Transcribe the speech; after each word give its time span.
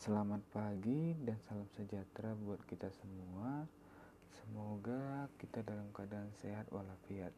Selamat 0.00 0.40
pagi 0.56 1.12
dan 1.28 1.36
salam 1.44 1.68
sejahtera 1.76 2.32
buat 2.32 2.56
kita 2.64 2.88
semua. 3.04 3.68
Semoga 4.32 5.28
kita 5.36 5.60
dalam 5.60 5.92
keadaan 5.92 6.32
sehat 6.40 6.64
walafiat. 6.72 7.36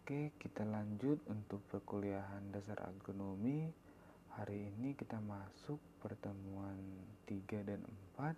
Oke, 0.00 0.32
kita 0.40 0.64
lanjut 0.64 1.20
untuk 1.28 1.60
perkuliahan 1.68 2.48
dasar 2.48 2.80
agronomi. 2.80 3.68
Hari 4.40 4.72
ini 4.72 4.96
kita 4.96 5.20
masuk 5.20 5.76
pertemuan 6.00 6.80
3 7.28 7.44
dan 7.68 7.84
4 8.16 8.32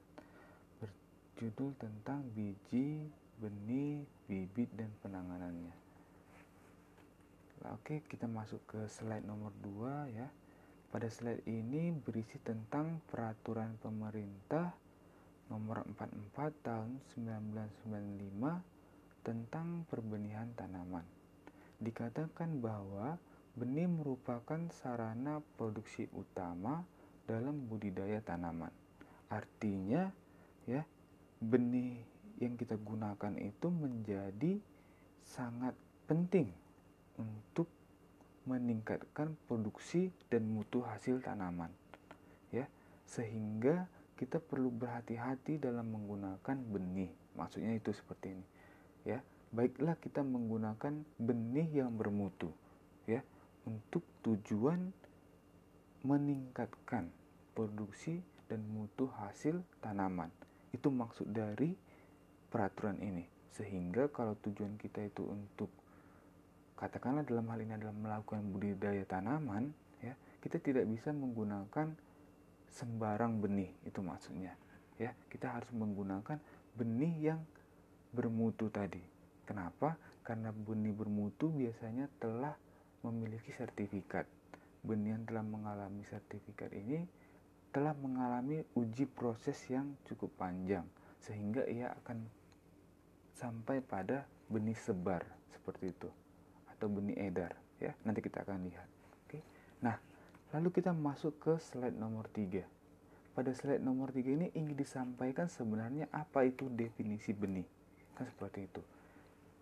berjudul 0.82 1.79
tentang 1.79 2.27
biji, 2.34 3.07
benih, 3.39 4.02
bibit 4.27 4.75
dan 4.75 4.91
penanganannya. 4.98 5.79
Oke, 7.70 8.02
kita 8.11 8.27
masuk 8.27 8.59
ke 8.66 8.82
slide 8.91 9.23
nomor 9.23 9.55
2 9.62 10.11
ya. 10.11 10.27
Pada 10.89 11.05
slide 11.12 11.45
ini 11.45 11.93
berisi 11.93 12.41
tentang 12.41 13.04
peraturan 13.12 13.77
pemerintah 13.77 14.72
nomor 15.53 15.85
44 15.85 16.64
tahun 16.64 16.96
1995 17.12 19.21
tentang 19.21 19.85
perbenihan 19.93 20.48
tanaman. 20.57 21.04
Dikatakan 21.76 22.64
bahwa 22.64 23.21
benih 23.53 23.85
merupakan 23.85 24.64
sarana 24.72 25.45
produksi 25.61 26.09
utama 26.17 26.81
dalam 27.29 27.68
budidaya 27.68 28.25
tanaman. 28.25 28.73
Artinya 29.29 30.09
ya, 30.64 30.89
benih 31.36 32.00
yang 32.41 32.56
kita 32.56 32.81
gunakan 32.81 33.36
itu 33.36 33.69
menjadi 33.69 34.56
sangat 35.20 35.77
penting 36.09 36.48
untuk 37.20 37.69
meningkatkan 38.48 39.36
produksi 39.44 40.08
dan 40.33 40.48
mutu 40.48 40.80
hasil 40.80 41.20
tanaman. 41.20 41.69
Ya, 42.48 42.64
sehingga 43.05 43.84
kita 44.16 44.41
perlu 44.41 44.72
berhati-hati 44.72 45.61
dalam 45.61 45.92
menggunakan 45.92 46.56
benih. 46.73 47.12
Maksudnya 47.36 47.77
itu 47.77 47.92
seperti 47.92 48.33
ini. 48.33 48.47
Ya, 49.05 49.20
baiklah 49.53 49.97
kita 50.00 50.25
menggunakan 50.25 51.05
benih 51.17 51.84
yang 51.84 51.97
bermutu 51.97 52.53
ya 53.08 53.25
untuk 53.64 54.05
tujuan 54.20 54.92
meningkatkan 56.05 57.08
produksi 57.56 58.20
dan 58.47 58.62
mutu 58.69 59.08
hasil 59.08 59.64
tanaman. 59.80 60.28
Itu 60.70 60.92
maksud 60.92 61.33
dari 61.33 61.73
peraturan 62.53 63.01
ini. 63.01 63.25
Sehingga 63.56 64.12
kalau 64.12 64.36
tujuan 64.45 64.77
kita 64.78 65.03
itu 65.03 65.25
untuk 65.25 65.73
katakanlah 66.79 67.27
dalam 67.27 67.51
hal 67.51 67.59
ini 67.59 67.75
adalah 67.75 67.91
melakukan 67.91 68.47
budidaya 68.55 69.03
tanaman, 69.03 69.75
ya, 69.98 70.15
kita 70.39 70.62
tidak 70.62 70.87
bisa 70.87 71.11
menggunakan 71.11 71.91
sembarang 72.70 73.43
benih, 73.43 73.75
itu 73.83 73.98
maksudnya. 73.98 74.55
Ya, 74.95 75.11
kita 75.27 75.51
harus 75.51 75.70
menggunakan 75.75 76.39
benih 76.79 77.35
yang 77.35 77.41
bermutu 78.15 78.70
tadi. 78.70 79.03
Kenapa? 79.43 79.98
Karena 80.23 80.55
benih 80.55 80.95
bermutu 80.95 81.51
biasanya 81.51 82.07
telah 82.23 82.55
memiliki 83.03 83.51
sertifikat. 83.51 84.31
Benih 84.87 85.19
yang 85.19 85.27
telah 85.27 85.42
mengalami 85.42 86.07
sertifikat 86.07 86.70
ini 86.70 87.03
telah 87.69 87.92
mengalami 87.98 88.65
uji 88.79 89.05
proses 89.05 89.59
yang 89.69 89.92
cukup 90.09 90.33
panjang 90.41 90.89
sehingga 91.20 91.69
ia 91.69 91.92
akan 92.01 92.25
sampai 93.37 93.85
pada 93.85 94.25
benih 94.48 94.75
sebar 94.75 95.20
seperti 95.53 95.92
itu 95.92 96.09
atau 96.79 96.87
benih 96.87 97.19
edar 97.19 97.59
ya. 97.83 97.93
Nanti 98.07 98.23
kita 98.23 98.47
akan 98.47 98.71
lihat. 98.71 98.89
Oke. 99.27 99.43
Nah 99.83 99.98
lalu 100.55 100.71
kita 100.71 100.95
masuk 100.95 101.37
ke 101.43 101.59
slide 101.59 101.98
nomor 101.98 102.31
3 102.31 102.79
pada 103.39 103.55
slide 103.55 103.79
nomor 103.79 104.11
3 104.11 104.35
ini 104.35 104.47
ingin 104.51 104.75
disampaikan 104.75 105.47
sebenarnya 105.47 106.11
apa 106.11 106.43
itu 106.43 106.67
definisi 106.75 107.31
benih. 107.31 107.62
Kan 108.19 108.27
seperti 108.27 108.67
itu. 108.67 108.83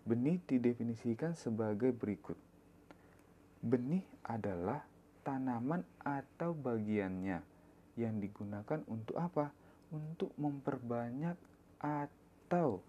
Benih 0.01 0.41
didefinisikan 0.49 1.37
sebagai 1.37 1.93
berikut. 1.93 2.33
Benih 3.61 4.01
adalah 4.25 4.81
tanaman 5.21 5.85
atau 6.01 6.57
bagiannya 6.57 7.37
yang 8.01 8.17
digunakan 8.17 8.81
untuk 8.89 9.13
apa? 9.21 9.53
Untuk 9.93 10.33
memperbanyak 10.41 11.37
atau 11.77 12.81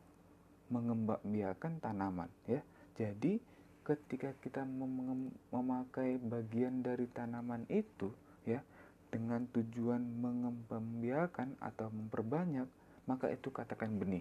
mengembangbiakan 0.73 1.85
tanaman 1.85 2.33
ya. 2.49 2.65
Jadi 2.97 3.37
ketika 3.89 4.37
kita 4.45 4.69
mem 4.69 5.33
memakai 5.49 6.21
bagian 6.21 6.85
dari 6.85 7.09
tanaman 7.09 7.65
itu 7.73 8.13
ya 8.45 8.61
dengan 9.09 9.49
tujuan 9.57 10.05
mengembangbiakan 10.21 11.57
atau 11.57 11.89
memperbanyak 11.89 12.69
maka 13.09 13.33
itu 13.33 13.49
katakan 13.49 13.97
benih. 13.97 14.21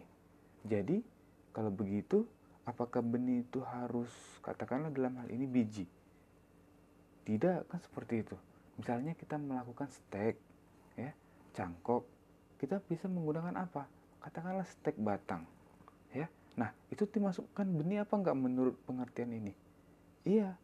Jadi 0.63 1.03
kalau 1.51 1.67
begitu 1.67 2.23
apakah 2.63 3.03
benih 3.03 3.43
itu 3.43 3.59
harus 3.59 4.11
katakanlah 4.39 4.87
dalam 4.87 5.19
hal 5.19 5.27
ini 5.27 5.43
biji? 5.43 5.83
Tidak 7.27 7.67
kan 7.67 7.79
seperti 7.83 8.23
itu. 8.23 8.39
Misalnya 8.79 9.11
kita 9.19 9.35
melakukan 9.35 9.91
stek 9.91 10.39
ya 10.95 11.11
cangkok 11.51 12.07
kita 12.63 12.79
bisa 12.87 13.11
menggunakan 13.11 13.59
apa? 13.59 13.83
Katakanlah 14.23 14.63
stek 14.63 14.95
batang 14.95 15.56
Nah, 16.57 16.73
itu 16.89 17.05
dimasukkan 17.05 17.67
benih 17.69 18.01
apa 18.01 18.17
enggak 18.17 18.37
menurut 18.37 18.75
pengertian 18.89 19.29
ini? 19.29 19.53
Iya, 20.25 20.57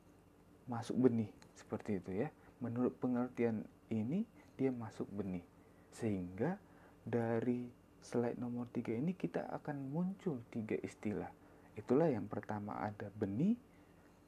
masuk 0.66 1.08
benih 1.08 1.30
seperti 1.54 2.02
itu 2.02 2.12
ya. 2.26 2.30
Menurut 2.58 2.98
pengertian 2.98 3.62
ini 3.94 4.26
dia 4.58 4.74
masuk 4.74 5.06
benih. 5.14 5.46
Sehingga 5.94 6.58
dari 7.06 7.70
slide 8.02 8.42
nomor 8.42 8.68
tiga 8.74 8.92
ini 8.92 9.14
kita 9.14 9.48
akan 9.54 9.94
muncul 9.94 10.42
tiga 10.50 10.76
istilah. 10.82 11.30
Itulah 11.78 12.10
yang 12.10 12.26
pertama 12.26 12.78
ada 12.82 13.14
benih, 13.14 13.54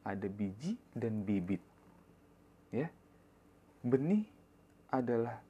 ada 0.06 0.30
biji 0.30 0.78
dan 0.94 1.26
bibit. 1.26 1.62
Ya. 2.70 2.94
Benih 3.86 4.26
adalah 4.90 5.42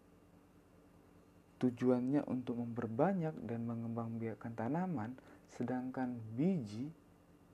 tujuannya 1.59 2.27
untuk 2.27 2.59
memperbanyak 2.59 3.35
dan 3.47 3.63
mengembangbiakan 3.63 4.51
tanaman 4.53 5.15
Sedangkan 5.53 6.17
biji 6.33 6.89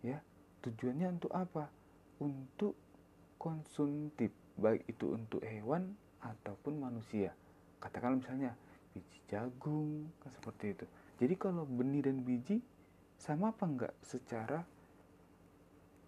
ya 0.06 0.24
tujuannya 0.64 1.20
untuk 1.20 1.32
apa? 1.36 1.68
Untuk 2.22 2.78
konsumtif, 3.42 4.30
baik 4.56 4.86
itu 4.88 5.18
untuk 5.18 5.42
hewan 5.42 5.92
ataupun 6.22 6.78
manusia. 6.78 7.34
Katakan 7.82 8.22
misalnya 8.22 8.54
biji 8.94 9.20
jagung 9.28 10.08
kan 10.22 10.32
seperti 10.38 10.78
itu. 10.78 10.86
Jadi 11.22 11.34
kalau 11.38 11.66
benih 11.66 12.06
dan 12.06 12.22
biji 12.22 12.62
sama 13.18 13.54
apa 13.54 13.66
enggak 13.66 13.94
secara 14.02 14.62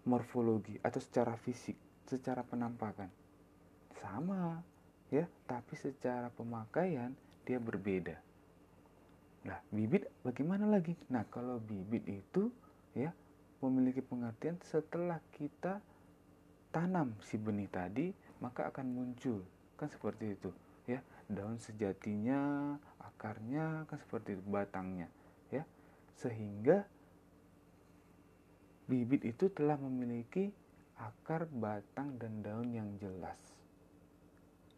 morfologi 0.04 0.78
atau 0.82 1.00
secara 1.00 1.34
fisik, 1.38 1.78
secara 2.06 2.42
penampakan? 2.42 3.08
Sama, 3.98 4.60
ya, 5.08 5.24
tapi 5.48 5.74
secara 5.78 6.28
pemakaian 6.28 7.16
dia 7.46 7.56
berbeda. 7.56 8.20
Nah, 9.44 9.60
bibit 9.68 10.08
bagaimana 10.24 10.64
lagi? 10.64 10.96
Nah, 11.12 11.28
kalau 11.28 11.60
bibit 11.60 12.08
itu 12.08 12.48
ya 12.96 13.12
memiliki 13.60 14.00
pengertian 14.00 14.56
setelah 14.64 15.20
kita 15.36 15.80
tanam 16.72 17.12
si 17.24 17.36
benih 17.36 17.68
tadi, 17.68 18.10
maka 18.40 18.72
akan 18.72 18.86
muncul 18.88 19.44
kan 19.76 19.88
seperti 19.92 20.34
itu, 20.34 20.50
ya. 20.88 21.04
Daun 21.28 21.56
sejatinya, 21.56 22.74
akarnya 23.00 23.88
kan 23.88 23.96
seperti 24.00 24.36
itu, 24.36 24.44
batangnya, 24.48 25.08
ya. 25.52 25.64
Sehingga 26.18 26.84
bibit 28.84 29.24
itu 29.24 29.48
telah 29.48 29.80
memiliki 29.80 30.52
akar, 31.00 31.48
batang 31.48 32.16
dan 32.20 32.44
daun 32.44 32.68
yang 32.72 32.90
jelas. 33.00 33.38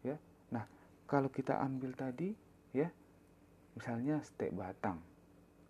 Ya. 0.03 0.15
Nah, 0.53 0.63
kalau 1.09 1.27
kita 1.27 1.59
ambil 1.59 1.91
tadi, 1.97 2.31
ya, 2.71 2.87
misalnya 3.77 4.19
stek 4.25 4.51
batang 4.51 4.97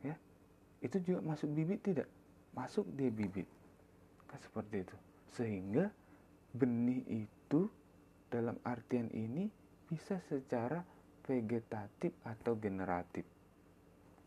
ya 0.02 0.16
itu 0.82 0.98
juga 1.02 1.20
masuk 1.26 1.50
bibit 1.54 1.82
tidak? 1.82 2.08
Masuk 2.54 2.86
dia 2.94 3.10
bibit. 3.10 3.46
Kan 4.30 4.40
seperti 4.42 4.86
itu. 4.86 4.98
Sehingga 5.34 5.90
benih 6.54 7.06
itu 7.26 7.70
dalam 8.30 8.58
artian 8.66 9.10
ini 9.14 9.50
bisa 9.88 10.22
secara 10.26 10.84
vegetatif 11.26 12.14
atau 12.24 12.54
generatif. 12.58 13.26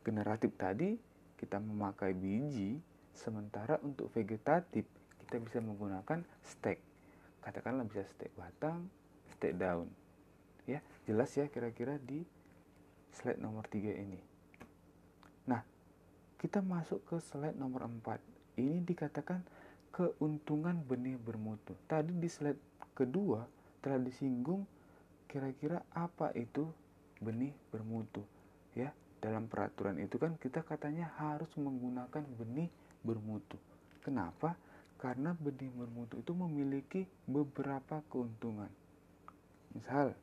Generatif 0.03 0.51
tadi 0.57 0.97
kita 1.37 1.61
memakai 1.61 2.13
biji 2.17 2.81
sementara 3.17 3.81
untuk 3.83 4.13
vegetatif 4.13 4.85
kita 5.25 5.37
bisa 5.41 5.59
menggunakan 5.63 6.25
stek 6.45 6.79
katakanlah 7.41 7.85
bisa 7.89 8.05
stek 8.05 8.33
batang 8.37 8.89
stek 9.37 9.57
daun 9.57 9.89
ya. 10.69 10.85
Jelas 11.09 11.33
ya 11.33 11.49
kira-kira 11.49 11.97
di 11.97 12.23
slide 13.15 13.43
nomor 13.43 13.67
3 13.67 13.95
ini. 13.97 14.21
Nah, 15.49 15.63
kita 16.39 16.63
masuk 16.63 17.03
ke 17.07 17.17
slide 17.19 17.59
nomor 17.59 17.87
4. 17.87 18.21
Ini 18.59 18.83
dikatakan 18.85 19.43
keuntungan 19.91 20.81
benih 20.87 21.19
bermutu. 21.19 21.75
Tadi 21.91 22.15
di 22.15 22.29
slide 22.31 22.61
kedua 22.95 23.47
telah 23.81 23.97
disinggung 23.97 24.69
kira-kira 25.31 25.81
apa 25.95 26.35
itu 26.35 26.67
benih 27.23 27.55
bermutu 27.71 28.25
ya 28.75 28.91
dalam 29.21 29.47
peraturan 29.47 30.01
itu 30.01 30.17
kan 30.17 30.35
kita 30.41 30.65
katanya 30.65 31.13
harus 31.21 31.49
menggunakan 31.55 32.25
benih 32.41 32.67
bermutu 33.05 33.61
kenapa 34.03 34.57
karena 34.97 35.37
benih 35.37 35.69
bermutu 35.73 36.21
itu 36.21 36.33
memiliki 36.33 37.05
beberapa 37.29 38.01
keuntungan 38.09 38.69
misal 39.77 40.17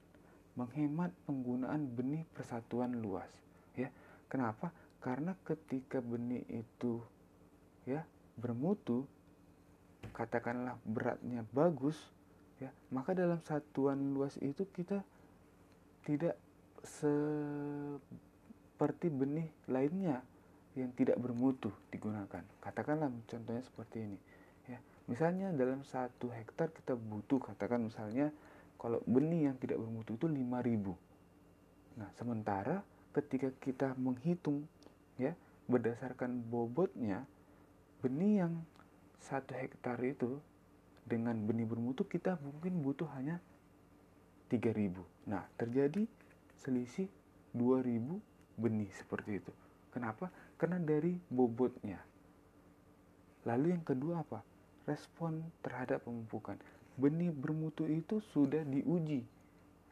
menghemat 0.57 1.13
penggunaan 1.29 1.85
benih 1.93 2.25
persatuan 2.33 2.97
luas 2.97 3.29
ya. 3.77 3.93
Kenapa? 4.27 4.73
Karena 4.99 5.37
ketika 5.45 6.01
benih 6.01 6.43
itu 6.49 6.99
ya 7.87 8.03
bermutu 8.35 9.07
katakanlah 10.11 10.75
beratnya 10.83 11.45
bagus 11.55 11.95
ya 12.57 12.73
maka 12.89 13.13
dalam 13.13 13.39
satuan 13.45 14.17
luas 14.17 14.35
itu 14.41 14.65
kita 14.73 15.05
tidak 16.03 16.35
seperti 16.83 18.01
benih 19.13 19.47
lainnya 19.69 20.25
yang 20.77 20.93
tidak 20.93 21.17
bermutu 21.17 21.73
digunakan. 21.89 22.45
Katakanlah 22.61 23.09
contohnya 23.25 23.63
seperti 23.65 23.97
ini 24.05 24.19
ya. 24.69 24.79
Misalnya 25.09 25.49
dalam 25.55 25.81
satu 25.83 26.29
hektar 26.29 26.69
kita 26.69 26.93
butuh 26.93 27.41
katakan 27.41 27.89
misalnya 27.89 28.29
kalau 28.77 29.01
benih 29.05 29.51
yang 29.51 29.57
tidak 29.57 29.81
bermutu 29.81 30.15
itu 30.15 30.27
5000 30.29 31.97
nah 31.97 32.09
sementara 32.15 32.85
ketika 33.13 33.49
kita 33.61 33.87
menghitung 33.97 34.69
ya 35.17 35.33
berdasarkan 35.65 36.45
bobotnya 36.47 37.25
benih 38.05 38.45
yang 38.45 38.53
satu 39.17 39.57
hektar 39.57 39.97
itu 40.05 40.37
dengan 41.03 41.35
benih 41.43 41.65
bermutu 41.65 42.05
kita 42.05 42.37
mungkin 42.39 42.85
butuh 42.85 43.09
hanya 43.17 43.41
3000 44.53 44.93
nah 45.25 45.43
terjadi 45.57 46.05
selisih 46.61 47.09
2000 47.57 48.37
benih 48.57 48.89
seperti 48.97 49.39
itu. 49.39 49.53
Kenapa? 49.93 50.33
Karena 50.57 50.81
dari 50.81 51.15
bobotnya. 51.29 52.01
Lalu 53.45 53.77
yang 53.77 53.85
kedua 53.85 54.25
apa? 54.25 54.41
Respon 54.89 55.45
terhadap 55.61 56.03
pemupukan 56.03 56.57
benih 56.97 57.29
bermutu 57.29 57.85
itu 57.85 58.19
sudah 58.33 58.65
diuji 58.65 59.21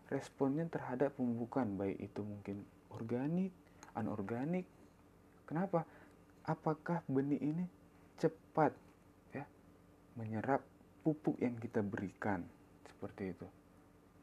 responnya 0.10 0.66
terhadap 0.69 1.13
pemupukan 1.18 1.66
baik 1.78 1.98
itu 2.02 2.22
mungkin 2.22 2.66
organik 2.94 3.54
anorganik. 3.96 4.68
Kenapa? 5.48 5.88
Apakah 6.46 7.02
benih 7.10 7.42
ini 7.42 7.66
cepat 8.22 8.74
ya 9.34 9.46
menyerap 10.19 10.62
pupuk 11.02 11.40
yang 11.42 11.57
kita 11.57 11.81
berikan? 11.81 12.46
Seperti 12.86 13.34
itu 13.34 13.48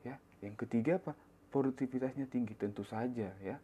ya. 0.07 0.15
Yang 0.45 0.67
ketiga 0.67 1.03
apa? 1.03 1.13
Produktivitasnya 1.51 2.31
tinggi 2.31 2.55
tentu 2.55 2.87
saja 2.87 3.31
ya. 3.43 3.57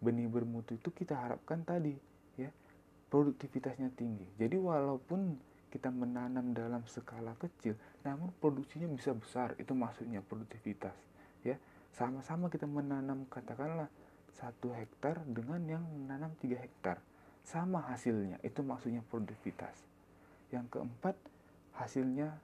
Benih 0.00 0.28
bermutu 0.28 0.76
itu 0.76 0.88
kita 0.92 1.16
harapkan 1.16 1.60
tadi 1.64 1.92
ya 2.40 2.48
produktivitasnya 3.12 3.92
tinggi. 3.96 4.24
Jadi 4.40 4.56
walaupun 4.56 5.36
kita 5.68 5.92
menanam 5.92 6.56
dalam 6.56 6.80
skala 6.88 7.36
kecil 7.36 7.76
namun 8.06 8.30
produksinya 8.38 8.86
bisa 8.86 9.10
besar 9.10 9.58
itu 9.58 9.74
maksudnya 9.74 10.22
produktivitas 10.22 10.94
ya. 11.42 11.58
Sama-sama 11.90 12.46
kita 12.46 12.70
menanam 12.70 13.26
katakanlah 13.26 13.90
satu 14.30 14.70
hektar 14.70 15.26
dengan 15.26 15.58
yang 15.66 15.82
menanam 15.82 16.30
tiga 16.38 16.62
hektar. 16.62 17.02
Sama 17.42 17.82
hasilnya 17.90 18.38
itu 18.46 18.62
maksudnya 18.62 19.02
produktivitas. 19.10 19.74
Yang 20.54 20.78
keempat 20.78 21.18
hasilnya 21.74 22.38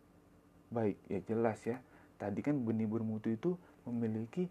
baik 0.75 0.99
ya 1.07 1.23
jelas 1.23 1.63
ya. 1.63 1.79
Tadi 2.19 2.43
kan 2.43 2.59
benih 2.67 2.91
bermutu 2.91 3.31
itu 3.31 3.55
memiliki 3.87 4.51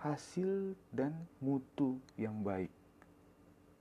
hasil 0.00 0.72
dan 0.94 1.12
mutu 1.44 2.00
yang 2.16 2.40
baik. 2.40 2.72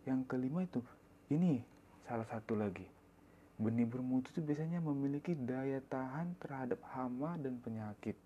Yang 0.03 0.19
kelima 0.27 0.65
itu 0.65 0.83
ini 1.31 1.61
salah 2.03 2.25
satu 2.25 2.57
lagi 2.57 2.94
benih 3.55 3.87
bermutu 3.87 4.35
itu 4.35 4.43
biasanya 4.43 4.83
memiliki 4.83 5.31
daya 5.31 5.79
tahan 5.79 6.35
terhadap 6.43 6.83
hama 6.91 7.39
dan 7.39 7.55
penyakit 7.63 8.19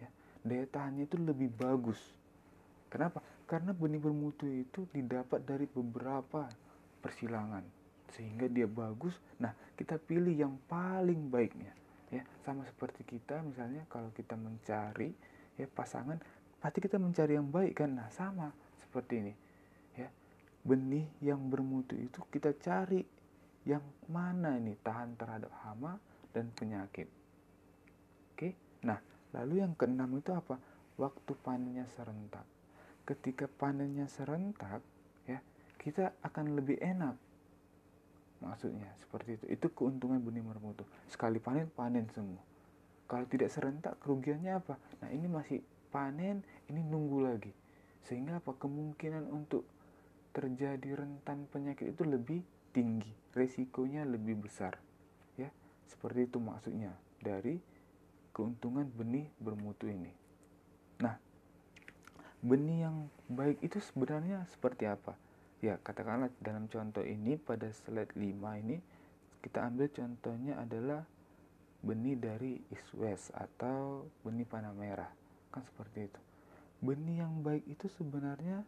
ya. 0.00 0.08
Daya 0.40 0.64
tahannya 0.64 1.04
itu 1.04 1.20
lebih 1.20 1.52
bagus. 1.52 2.00
Kenapa? 2.88 3.20
Karena 3.44 3.76
benih 3.76 4.00
bermutu 4.00 4.48
itu 4.48 4.88
didapat 4.90 5.44
dari 5.44 5.68
beberapa 5.68 6.48
persilangan 7.04 7.62
sehingga 8.10 8.48
dia 8.50 8.66
bagus. 8.66 9.14
Nah 9.38 9.54
kita 9.76 10.00
pilih 10.00 10.32
yang 10.32 10.56
paling 10.66 11.28
baiknya 11.28 11.70
ya. 12.08 12.24
Sama 12.42 12.64
seperti 12.64 13.04
kita 13.04 13.44
misalnya 13.44 13.84
kalau 13.86 14.08
kita 14.16 14.34
mencari 14.34 15.12
ya 15.60 15.68
pasangan 15.68 16.16
pasti 16.56 16.78
kita 16.80 16.96
mencari 16.96 17.36
yang 17.36 17.52
baik 17.52 17.84
kan? 17.84 17.92
Nah 17.92 18.08
sama 18.08 18.48
seperti 18.80 19.14
ini 19.22 19.34
ya. 19.94 20.08
Benih 20.64 21.04
yang 21.20 21.40
bermutu 21.52 21.94
itu 22.00 22.18
kita 22.32 22.56
cari 22.58 23.19
yang 23.70 23.84
mana 24.10 24.58
ini? 24.58 24.74
Tahan 24.82 25.14
terhadap 25.14 25.52
hama 25.62 25.94
dan 26.34 26.50
penyakit. 26.50 27.06
Oke? 28.34 28.58
Nah 28.82 28.98
lalu 29.30 29.62
yang 29.62 29.78
keenam 29.78 30.10
itu 30.18 30.34
apa? 30.34 30.58
Waktu 30.98 31.32
panennya 31.38 31.86
serentak. 31.94 32.42
Ketika 33.06 33.46
panennya 33.46 34.10
serentak 34.10 34.82
ya 35.30 35.38
kita 35.78 36.10
akan 36.26 36.58
lebih 36.58 36.82
enak. 36.82 37.14
Maksudnya 38.42 38.90
seperti 38.98 39.38
itu. 39.38 39.46
Itu 39.54 39.66
keuntungan 39.70 40.18
benih 40.18 40.42
bermutu 40.42 40.82
sekali 41.06 41.38
panen 41.38 41.70
panen 41.70 42.10
semua. 42.10 42.42
Kalau 43.06 43.26
tidak 43.26 43.50
serentak 43.54 43.98
kerugiannya 44.02 44.58
apa? 44.58 44.74
Nah 45.02 45.08
ini 45.14 45.26
masih 45.30 45.62
panen 45.94 46.42
ini 46.66 46.82
nunggu 46.82 47.18
lagi. 47.22 47.52
Sehingga 48.06 48.42
apa? 48.42 48.54
Kemungkinan 48.58 49.30
untuk 49.30 49.66
terjadi 50.30 50.94
rentan 50.94 51.46
penyakit 51.50 51.90
itu 51.90 52.06
lebih 52.06 52.40
tinggi 52.70 53.10
resikonya 53.34 54.06
lebih 54.06 54.46
besar. 54.46 54.78
Ya 55.38 55.50
seperti 55.86 56.26
itu 56.30 56.38
maksudnya 56.42 56.94
dari 57.22 57.58
keuntungan 58.34 58.86
benih 58.90 59.26
bermutu 59.38 59.90
ini. 59.90 60.10
Nah 61.02 61.18
benih 62.40 62.88
yang 62.88 62.96
baik 63.28 63.60
itu 63.62 63.78
sebenarnya 63.82 64.46
seperti 64.50 64.86
apa? 64.86 65.14
Ya 65.60 65.76
katakanlah 65.76 66.32
dalam 66.40 66.66
contoh 66.72 67.04
ini 67.04 67.36
pada 67.36 67.68
slide 67.68 68.16
5 68.16 68.62
ini 68.64 68.80
kita 69.44 69.66
ambil 69.68 69.88
contohnya 69.92 70.56
adalah 70.56 71.04
benih 71.80 72.16
dari 72.16 72.60
east 72.72 72.92
west 72.96 73.32
atau 73.36 74.08
benih 74.24 74.48
panah 74.48 74.72
merah. 74.72 75.12
Kan 75.52 75.64
seperti 75.66 76.08
itu. 76.08 76.20
Benih 76.80 77.28
yang 77.28 77.44
baik 77.44 77.68
itu 77.68 77.92
sebenarnya 77.92 78.64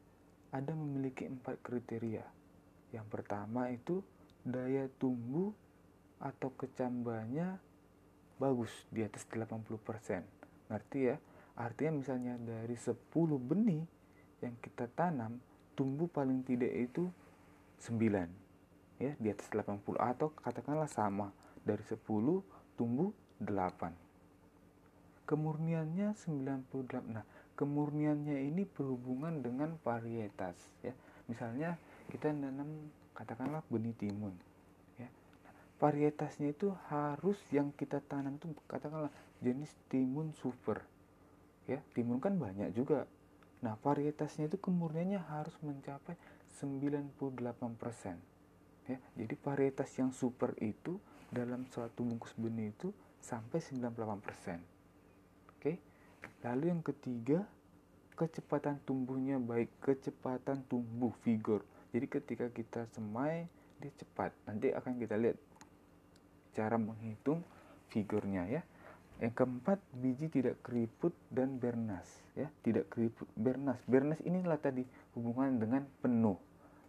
ada 0.52 0.72
memiliki 0.76 1.24
empat 1.24 1.64
kriteria 1.64 2.41
yang 2.92 3.08
pertama 3.08 3.72
itu 3.72 4.04
daya 4.44 4.86
tumbuh 5.00 5.50
atau 6.22 6.54
kecambahnya 6.54 7.58
bagus 8.38 8.70
di 8.92 9.02
atas 9.02 9.26
80% 9.26 10.70
ngerti 10.70 11.00
ya? 11.10 11.16
Artinya 11.56 11.92
misalnya 12.00 12.34
dari 12.40 12.76
10 12.76 12.96
benih 13.40 13.84
yang 14.40 14.54
kita 14.60 14.88
tanam 14.92 15.40
tumbuh 15.76 16.08
paling 16.08 16.44
tidak 16.44 16.72
itu 16.72 17.08
9 17.82 19.02
ya 19.02 19.12
di 19.18 19.28
atas 19.28 19.48
80 19.50 19.82
atau 19.98 20.30
katakanlah 20.32 20.88
sama 20.88 21.32
dari 21.64 21.82
10 21.82 21.98
tumbuh 22.78 23.10
8 23.42 25.26
kemurniannya 25.26 26.14
98 26.14 27.10
nah 27.10 27.24
kemurniannya 27.56 28.48
ini 28.48 28.64
berhubungan 28.64 29.44
dengan 29.44 29.76
varietas 29.86 30.56
ya. 30.80 30.90
Misalnya 31.28 31.78
kita 32.12 32.28
nanam 32.28 32.92
katakanlah 33.16 33.64
benih 33.72 33.96
timun 33.96 34.36
ya 35.00 35.08
varietasnya 35.80 36.52
itu 36.52 36.76
harus 36.92 37.40
yang 37.48 37.72
kita 37.72 38.04
tanam 38.04 38.36
itu 38.36 38.52
katakanlah 38.68 39.08
jenis 39.40 39.72
timun 39.88 40.36
super 40.36 40.84
ya 41.64 41.80
timun 41.96 42.20
kan 42.20 42.36
banyak 42.36 42.76
juga 42.76 43.08
Nah, 43.62 43.78
varietasnya 43.78 44.50
itu 44.50 44.58
kemurniannya 44.58 45.22
harus 45.22 45.54
mencapai 45.62 46.18
98%. 46.58 48.18
Ya, 48.90 48.98
jadi 49.14 49.34
varietas 49.38 49.94
yang 49.94 50.10
super 50.10 50.58
itu 50.58 50.98
dalam 51.30 51.70
suatu 51.70 52.02
bungkus 52.02 52.34
benih 52.34 52.74
itu 52.74 52.90
sampai 53.22 53.62
98%. 53.62 54.58
Oke. 55.54 55.78
Lalu 56.42 56.74
yang 56.74 56.82
ketiga, 56.82 57.46
kecepatan 58.18 58.82
tumbuhnya 58.82 59.38
baik, 59.38 59.70
kecepatan 59.78 60.66
tumbuh 60.66 61.14
vigor. 61.22 61.62
Jadi 61.92 62.06
ketika 62.08 62.46
kita 62.48 62.88
semai 62.96 63.44
dia 63.82 63.92
cepat. 63.98 64.30
Nanti 64.48 64.70
akan 64.72 64.92
kita 64.96 65.18
lihat 65.18 65.36
cara 66.56 66.76
menghitung 66.78 67.42
vigornya 67.92 68.48
ya. 68.48 68.62
Yang 69.20 69.34
keempat, 69.38 69.78
biji 69.94 70.26
tidak 70.32 70.58
keriput 70.66 71.14
dan 71.30 71.54
bernas, 71.62 72.10
ya, 72.34 72.50
tidak 72.66 72.90
keriput 72.90 73.30
bernas. 73.38 73.78
Bernas 73.86 74.18
inilah 74.26 74.58
tadi 74.58 74.82
hubungan 75.14 75.62
dengan 75.62 75.86
penuh 76.02 76.34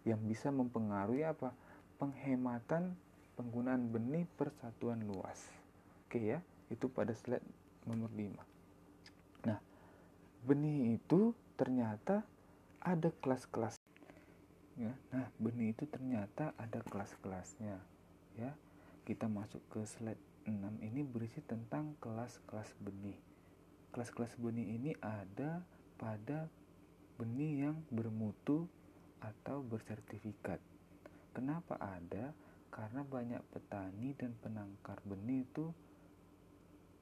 yang 0.02 0.18
bisa 0.26 0.50
mempengaruhi 0.50 1.22
apa? 1.22 1.54
Penghematan 1.94 2.98
penggunaan 3.38 3.86
benih 3.86 4.26
persatuan 4.34 5.06
luas. 5.06 5.46
Oke 6.06 6.34
ya, 6.34 6.42
itu 6.74 6.90
pada 6.90 7.14
slide 7.14 7.44
nomor 7.86 8.10
5. 8.10 8.34
Nah, 9.46 9.58
benih 10.42 10.98
itu 10.98 11.30
ternyata 11.54 12.26
ada 12.82 13.14
kelas-kelas 13.22 13.78
ya 14.74 14.94
nah 15.14 15.30
benih 15.38 15.70
itu 15.70 15.86
ternyata 15.86 16.50
ada 16.58 16.82
kelas-kelasnya 16.82 17.94
ya. 18.38 18.52
Kita 19.04 19.28
masuk 19.28 19.60
ke 19.68 19.84
slide 19.84 20.20
6 20.48 20.80
ini 20.80 21.04
berisi 21.04 21.40
tentang 21.44 21.96
kelas-kelas 22.00 22.72
benih. 22.80 23.16
Kelas-kelas 23.94 24.40
benih 24.40 24.66
ini 24.74 24.92
ada 24.98 25.62
pada 26.00 26.48
benih 27.20 27.68
yang 27.68 27.76
bermutu 27.92 28.66
atau 29.22 29.62
bersertifikat. 29.62 30.58
Kenapa 31.36 31.78
ada? 31.78 32.34
Karena 32.72 33.06
banyak 33.06 33.42
petani 33.54 34.16
dan 34.18 34.34
penangkar 34.40 34.98
benih 35.06 35.46
itu 35.46 35.70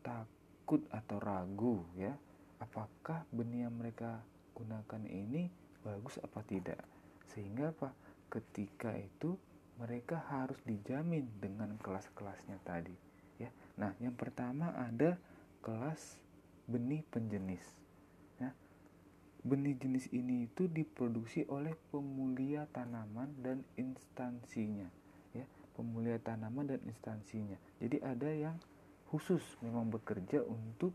takut 0.04 0.84
atau 0.92 1.16
ragu 1.22 1.86
ya. 1.96 2.12
Apakah 2.60 3.24
benih 3.30 3.66
yang 3.66 3.74
mereka 3.78 4.20
gunakan 4.52 5.02
ini 5.08 5.48
bagus 5.82 6.18
apa 6.22 6.44
tidak 6.46 6.78
sehingga 7.30 7.70
apa? 7.70 7.94
Ketika 8.32 8.96
itu 8.96 9.36
mereka 9.80 10.20
harus 10.30 10.58
dijamin 10.62 11.26
dengan 11.40 11.74
kelas-kelasnya 11.80 12.60
tadi 12.62 12.94
ya. 13.40 13.50
Nah 13.80 13.96
yang 13.98 14.14
pertama 14.14 14.70
ada 14.76 15.16
kelas 15.64 16.20
benih 16.68 17.02
penjenis 17.10 17.62
ya. 18.38 18.52
Benih 19.42 19.74
jenis 19.74 20.06
ini 20.14 20.46
itu 20.46 20.70
diproduksi 20.70 21.48
oleh 21.50 21.74
pemulia 21.90 22.70
tanaman 22.70 23.32
dan 23.40 23.66
instansinya 23.74 24.86
ya. 25.34 25.46
Pemulia 25.74 26.20
tanaman 26.22 26.76
dan 26.76 26.80
instansinya. 26.86 27.58
Jadi 27.82 27.98
ada 28.04 28.30
yang 28.30 28.56
khusus 29.10 29.42
memang 29.64 29.90
bekerja 29.90 30.44
untuk 30.46 30.94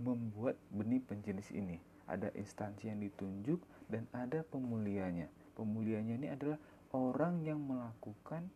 membuat 0.00 0.58
benih 0.74 1.00
penjenis 1.06 1.54
ini. 1.54 1.78
Ada 2.04 2.34
instansi 2.36 2.92
yang 2.92 3.00
ditunjuk 3.00 3.62
dan 3.88 4.04
ada 4.12 4.44
pemulianya 4.44 5.30
pemulianya 5.54 6.18
ini 6.18 6.28
adalah 6.28 6.58
orang 6.94 7.42
yang 7.42 7.62
melakukan 7.62 8.50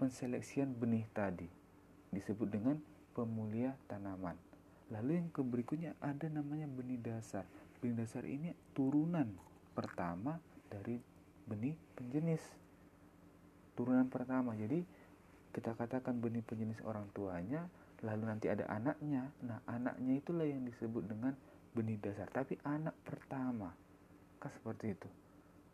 penseleksian 0.00 0.76
benih 0.76 1.08
tadi. 1.12 1.48
Disebut 2.12 2.48
dengan 2.48 2.76
pemulia 3.16 3.72
tanaman. 3.88 4.36
Lalu 4.92 5.22
yang 5.22 5.28
berikutnya 5.32 5.96
ada 6.00 6.28
namanya 6.28 6.68
benih 6.68 7.00
dasar. 7.00 7.48
Benih 7.80 8.04
dasar 8.04 8.28
ini 8.28 8.52
turunan 8.76 9.32
pertama 9.72 10.36
dari 10.68 11.00
benih 11.48 11.76
penjenis. 11.96 12.44
Turunan 13.72 14.08
pertama. 14.12 14.52
Jadi 14.52 14.84
kita 15.56 15.72
katakan 15.72 16.20
benih 16.20 16.44
penjenis 16.44 16.80
orang 16.84 17.08
tuanya 17.16 17.64
lalu 18.04 18.28
nanti 18.28 18.52
ada 18.52 18.68
anaknya. 18.68 19.32
Nah 19.40 19.64
anaknya 19.64 20.20
itulah 20.20 20.44
yang 20.44 20.68
disebut 20.68 21.08
dengan 21.08 21.32
benih 21.72 21.96
dasar. 21.96 22.28
Tapi 22.28 22.60
anak 22.60 22.92
pertama. 23.00 23.72
Kan 24.36 24.52
seperti 24.52 24.92
itu 24.92 25.21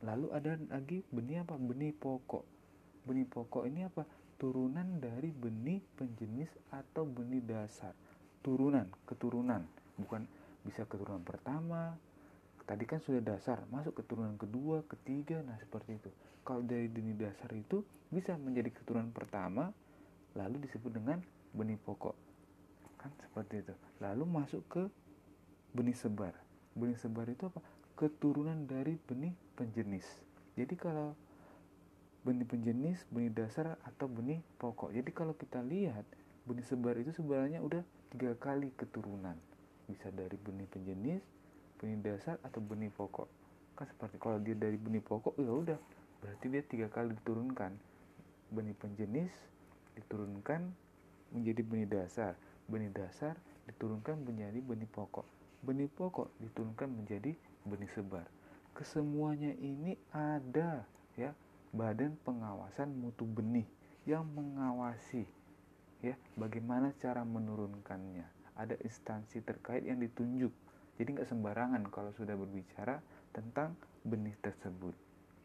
lalu 0.03 0.31
ada 0.31 0.55
lagi 0.71 1.03
benih 1.11 1.43
apa? 1.43 1.59
Benih 1.59 1.91
pokok. 1.95 2.45
Benih 3.09 3.27
pokok 3.27 3.65
ini 3.67 3.87
apa? 3.87 4.07
Turunan 4.39 5.03
dari 5.03 5.35
benih 5.35 5.83
penjenis 5.99 6.51
atau 6.71 7.03
benih 7.03 7.43
dasar. 7.43 7.95
Turunan 8.45 8.87
keturunan. 9.09 9.67
Bukan 9.99 10.27
bisa 10.63 10.87
keturunan 10.87 11.23
pertama. 11.27 11.99
Tadi 12.69 12.85
kan 12.85 13.01
sudah 13.01 13.25
dasar 13.25 13.65
masuk 13.73 13.97
keturunan 13.97 14.37
kedua 14.37 14.85
ketiga 14.87 15.41
nah 15.43 15.57
seperti 15.57 15.97
itu. 15.99 16.11
Kalau 16.45 16.61
dari 16.63 16.87
benih 16.87 17.17
dasar 17.17 17.51
itu 17.57 17.83
bisa 18.13 18.37
menjadi 18.37 18.71
keturunan 18.73 19.11
pertama 19.11 19.73
lalu 20.37 20.63
disebut 20.63 20.93
dengan 20.95 21.19
benih 21.57 21.81
pokok. 21.81 22.15
Kan 23.01 23.11
seperti 23.19 23.65
itu. 23.65 23.75
Lalu 23.99 24.25
masuk 24.29 24.63
ke 24.69 24.83
benih 25.73 25.97
sebar. 25.97 26.37
Benih 26.77 27.01
sebar 27.01 27.27
itu 27.27 27.49
apa? 27.49 27.65
Keturunan 27.99 28.69
dari 28.69 28.95
benih 28.95 29.33
penjenis. 29.59 30.07
Jadi 30.55 30.79
kalau 30.79 31.19
benih 32.23 32.47
penjenis, 32.47 33.03
benih 33.11 33.35
dasar 33.35 33.75
atau 33.83 34.07
benih 34.07 34.39
pokok. 34.63 34.95
Jadi 34.95 35.11
kalau 35.11 35.35
kita 35.35 35.59
lihat 35.67 36.07
benih 36.47 36.63
sebar 36.63 36.95
itu 36.95 37.11
sebenarnya 37.11 37.59
udah 37.59 37.83
tiga 38.15 38.39
kali 38.39 38.71
keturunan. 38.79 39.35
Bisa 39.91 40.15
dari 40.15 40.39
benih 40.39 40.71
penjenis, 40.71 41.23
benih 41.83 41.99
dasar 41.99 42.39
atau 42.47 42.63
benih 42.63 42.95
pokok. 42.95 43.27
Kan 43.75 43.91
seperti 43.91 44.23
kalau 44.23 44.39
dia 44.39 44.55
dari 44.55 44.79
benih 44.79 45.03
pokok 45.03 45.35
ya 45.43 45.51
udah 45.51 45.79
berarti 46.23 46.47
dia 46.47 46.63
tiga 46.63 46.87
kali 46.87 47.19
diturunkan. 47.19 47.75
Benih 48.55 48.79
penjenis 48.79 49.35
diturunkan 49.99 50.71
menjadi 51.35 51.63
benih 51.67 51.89
dasar. 51.91 52.39
Benih 52.71 52.95
dasar 52.95 53.35
diturunkan 53.67 54.23
menjadi 54.23 54.63
benih 54.63 54.87
pokok. 54.87 55.27
Benih 55.67 55.91
pokok 55.91 56.31
diturunkan 56.39 56.87
menjadi 56.87 57.35
benih 57.67 57.91
sebar. 57.91 58.27
Kesemuanya 58.75 59.53
ini 59.59 59.97
ada 60.13 60.85
ya 61.19 61.35
badan 61.73 62.17
pengawasan 62.25 62.89
mutu 62.97 63.29
benih 63.29 63.67
yang 64.09 64.25
mengawasi 64.33 65.29
ya 66.01 66.15
bagaimana 66.39 66.95
cara 66.97 67.27
menurunkannya. 67.27 68.27
Ada 68.59 68.75
instansi 68.83 69.43
terkait 69.43 69.87
yang 69.87 70.03
ditunjuk. 70.03 70.51
Jadi 70.99 71.09
nggak 71.15 71.31
sembarangan 71.31 71.83
kalau 71.95 72.11
sudah 72.11 72.35
berbicara 72.35 72.99
tentang 73.31 73.79
benih 74.03 74.35
tersebut. 74.43 74.95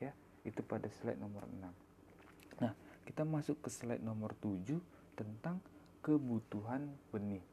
Ya, 0.01 0.17
itu 0.41 0.65
pada 0.65 0.89
slide 0.89 1.21
nomor 1.21 1.45
6. 1.45 1.69
Nah, 2.57 2.73
kita 3.05 3.21
masuk 3.21 3.61
ke 3.61 3.69
slide 3.69 4.01
nomor 4.01 4.33
7 4.41 4.81
tentang 5.13 5.61
kebutuhan 6.01 6.89
benih. 7.13 7.45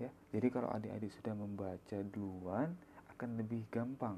Ya, 0.00 0.08
jadi 0.32 0.48
kalau 0.48 0.72
adik-adik 0.72 1.12
sudah 1.12 1.36
membaca 1.36 1.98
duluan 2.08 2.72
akan 3.12 3.36
lebih 3.36 3.68
gampang 3.68 4.16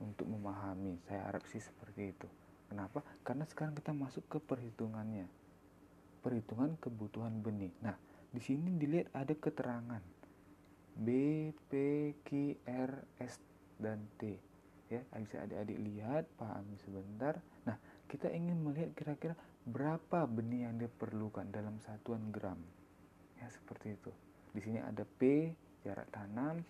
untuk 0.00 0.28
memahami. 0.28 1.00
Saya 1.08 1.28
harap 1.28 1.44
sih 1.48 1.60
seperti 1.60 2.12
itu. 2.12 2.28
Kenapa? 2.66 3.00
Karena 3.22 3.46
sekarang 3.46 3.78
kita 3.78 3.94
masuk 3.94 4.26
ke 4.26 4.38
perhitungannya. 4.42 5.26
Perhitungan 6.20 6.74
kebutuhan 6.82 7.38
benih. 7.38 7.70
Nah, 7.80 7.94
di 8.34 8.42
sini 8.42 8.74
dilihat 8.74 9.14
ada 9.14 9.32
keterangan 9.32 10.02
B, 10.96 11.08
P, 11.68 11.72
Q, 12.24 12.58
R, 12.66 12.92
S, 13.20 13.38
dan 13.78 14.02
T. 14.18 14.34
Ya, 14.86 15.02
bisa 15.18 15.42
adik-adik 15.42 15.78
lihat, 15.82 16.24
pahami 16.38 16.78
sebentar. 16.82 17.38
Nah, 17.66 17.76
kita 18.06 18.30
ingin 18.30 18.62
melihat 18.62 18.94
kira-kira 18.94 19.34
berapa 19.66 20.24
benih 20.30 20.70
yang 20.70 20.78
diperlukan 20.78 21.50
dalam 21.50 21.78
satuan 21.82 22.30
gram. 22.30 22.58
Ya, 23.36 23.50
seperti 23.50 23.98
itu. 23.98 24.10
Di 24.54 24.60
sini 24.62 24.78
ada 24.80 25.04
P, 25.04 25.52
jarak 25.84 26.08
tanam, 26.10 26.64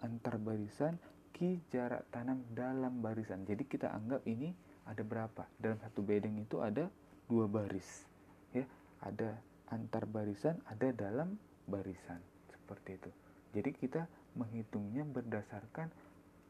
antar 0.00 0.34
barisan, 0.40 0.96
Q 1.38 1.62
jarak 1.70 2.02
tanam 2.10 2.42
dalam 2.50 2.98
barisan. 2.98 3.46
Jadi 3.46 3.62
kita 3.70 3.94
anggap 3.94 4.26
ini 4.26 4.50
ada 4.90 5.06
berapa? 5.06 5.46
Dalam 5.54 5.78
satu 5.78 6.02
bedeng 6.02 6.34
itu 6.42 6.58
ada 6.58 6.90
dua 7.30 7.46
baris. 7.46 8.02
Ya, 8.50 8.66
ada 8.98 9.38
antar 9.70 10.02
barisan, 10.10 10.58
ada 10.66 10.90
dalam 10.90 11.38
barisan. 11.70 12.18
Seperti 12.50 12.98
itu. 12.98 13.10
Jadi 13.54 13.70
kita 13.70 14.02
menghitungnya 14.34 15.06
berdasarkan 15.06 15.88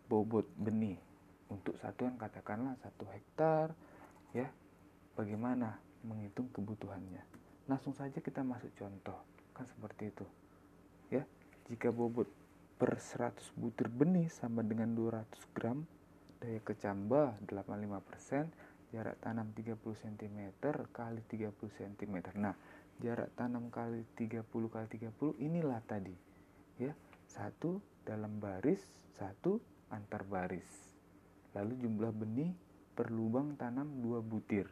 bobot 0.08 0.48
benih 0.56 0.96
untuk 1.52 1.76
satuan 1.80 2.16
katakanlah 2.16 2.76
satu 2.80 3.04
hektar 3.12 3.72
ya 4.36 4.48
bagaimana 5.16 5.80
menghitung 6.04 6.48
kebutuhannya 6.52 7.20
langsung 7.68 7.92
saja 7.96 8.20
kita 8.20 8.44
masuk 8.44 8.72
contoh 8.76 9.16
kan 9.52 9.64
seperti 9.68 10.12
itu 10.12 10.26
ya 11.12 11.24
jika 11.68 11.92
bobot 11.92 12.28
per 12.78 12.96
100 12.96 13.58
butir 13.58 13.90
benih 13.90 14.30
sama 14.30 14.62
dengan 14.62 14.94
200 14.94 15.26
gram 15.52 15.82
daya 16.38 16.62
kecambah 16.62 17.42
85% 17.50 18.94
jarak 18.94 19.18
tanam 19.18 19.50
30 19.52 19.74
cm 19.82 20.38
kali 20.94 21.20
30 21.26 21.50
cm 21.58 22.16
nah 22.38 22.54
jarak 23.02 23.30
tanam 23.34 23.70
kali 23.70 24.06
30 24.14 24.46
kali 24.46 24.86
30 24.86 25.38
inilah 25.42 25.82
tadi 25.86 26.14
ya. 26.78 26.94
Satu 27.28 27.82
dalam 28.02 28.40
baris 28.40 28.80
satu 29.18 29.60
antar 29.90 30.24
baris. 30.24 30.64
Lalu 31.52 31.74
jumlah 31.84 32.14
benih 32.14 32.54
per 32.94 33.10
lubang 33.10 33.58
tanam 33.58 34.00
2 34.00 34.22
butir. 34.24 34.70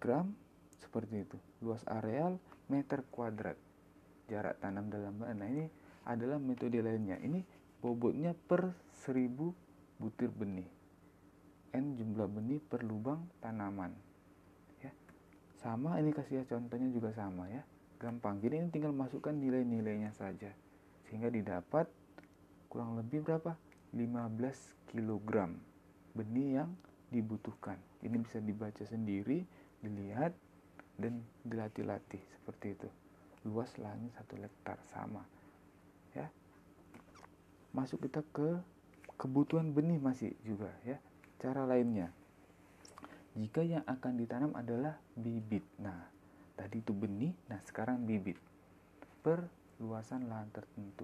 gram 0.00 0.32
seperti 0.80 1.28
itu. 1.28 1.36
Luas 1.60 1.84
areal 1.84 2.40
meter 2.72 3.04
kuadrat 3.12 3.60
jarak 4.30 4.58
tanam 4.62 4.90
dalam 4.92 5.18
nah 5.18 5.46
ini 5.48 5.66
adalah 6.06 6.38
metode 6.38 6.78
lainnya 6.82 7.18
ini 7.22 7.42
bobotnya 7.82 8.34
per 8.34 8.74
1000 9.06 9.32
butir 9.98 10.30
benih 10.30 10.82
N 11.72 11.96
jumlah 11.96 12.28
benih 12.28 12.60
per 12.60 12.84
lubang 12.84 13.24
tanaman. 13.40 13.96
Ya. 14.84 14.92
Sama 15.56 15.96
ini 16.04 16.12
kasih 16.12 16.44
ya 16.44 16.44
contohnya 16.44 16.92
juga 16.92 17.16
sama 17.16 17.48
ya. 17.48 17.64
Gampang. 17.96 18.44
Jadi 18.44 18.60
ini 18.60 18.68
tinggal 18.68 18.92
masukkan 18.92 19.32
nilai-nilainya 19.32 20.12
saja. 20.12 20.52
Sehingga 21.08 21.32
didapat 21.32 21.88
kurang 22.68 23.00
lebih 23.00 23.24
berapa? 23.24 23.56
15 23.96 24.36
kg 24.92 25.32
benih 26.12 26.60
yang 26.60 26.70
dibutuhkan. 27.08 27.80
Ini 28.04 28.20
bisa 28.20 28.36
dibaca 28.40 28.84
sendiri, 28.84 29.44
dilihat 29.80 30.36
dan 31.00 31.24
dilatih-latih 31.48 32.20
seperti 32.36 32.76
itu. 32.76 32.88
Luas 33.42 33.74
lahannya 33.78 34.10
satu 34.14 34.38
hektar 34.38 34.78
sama. 34.90 35.26
Ya. 36.14 36.30
Masuk 37.74 38.06
kita 38.06 38.22
ke 38.30 38.60
kebutuhan 39.16 39.70
benih 39.70 40.02
masih 40.02 40.34
juga 40.42 40.72
ya 40.82 40.98
Cara 41.42 41.66
lainnya, 41.66 42.06
jika 43.34 43.66
yang 43.66 43.82
akan 43.82 44.14
ditanam 44.14 44.54
adalah 44.54 44.94
bibit. 45.18 45.66
Nah, 45.82 46.06
tadi 46.54 46.78
itu 46.78 46.94
benih, 46.94 47.34
nah 47.50 47.58
sekarang 47.66 48.06
bibit. 48.06 48.38
Per 49.26 49.42
luasan 49.82 50.30
lahan 50.30 50.54
tertentu. 50.54 51.02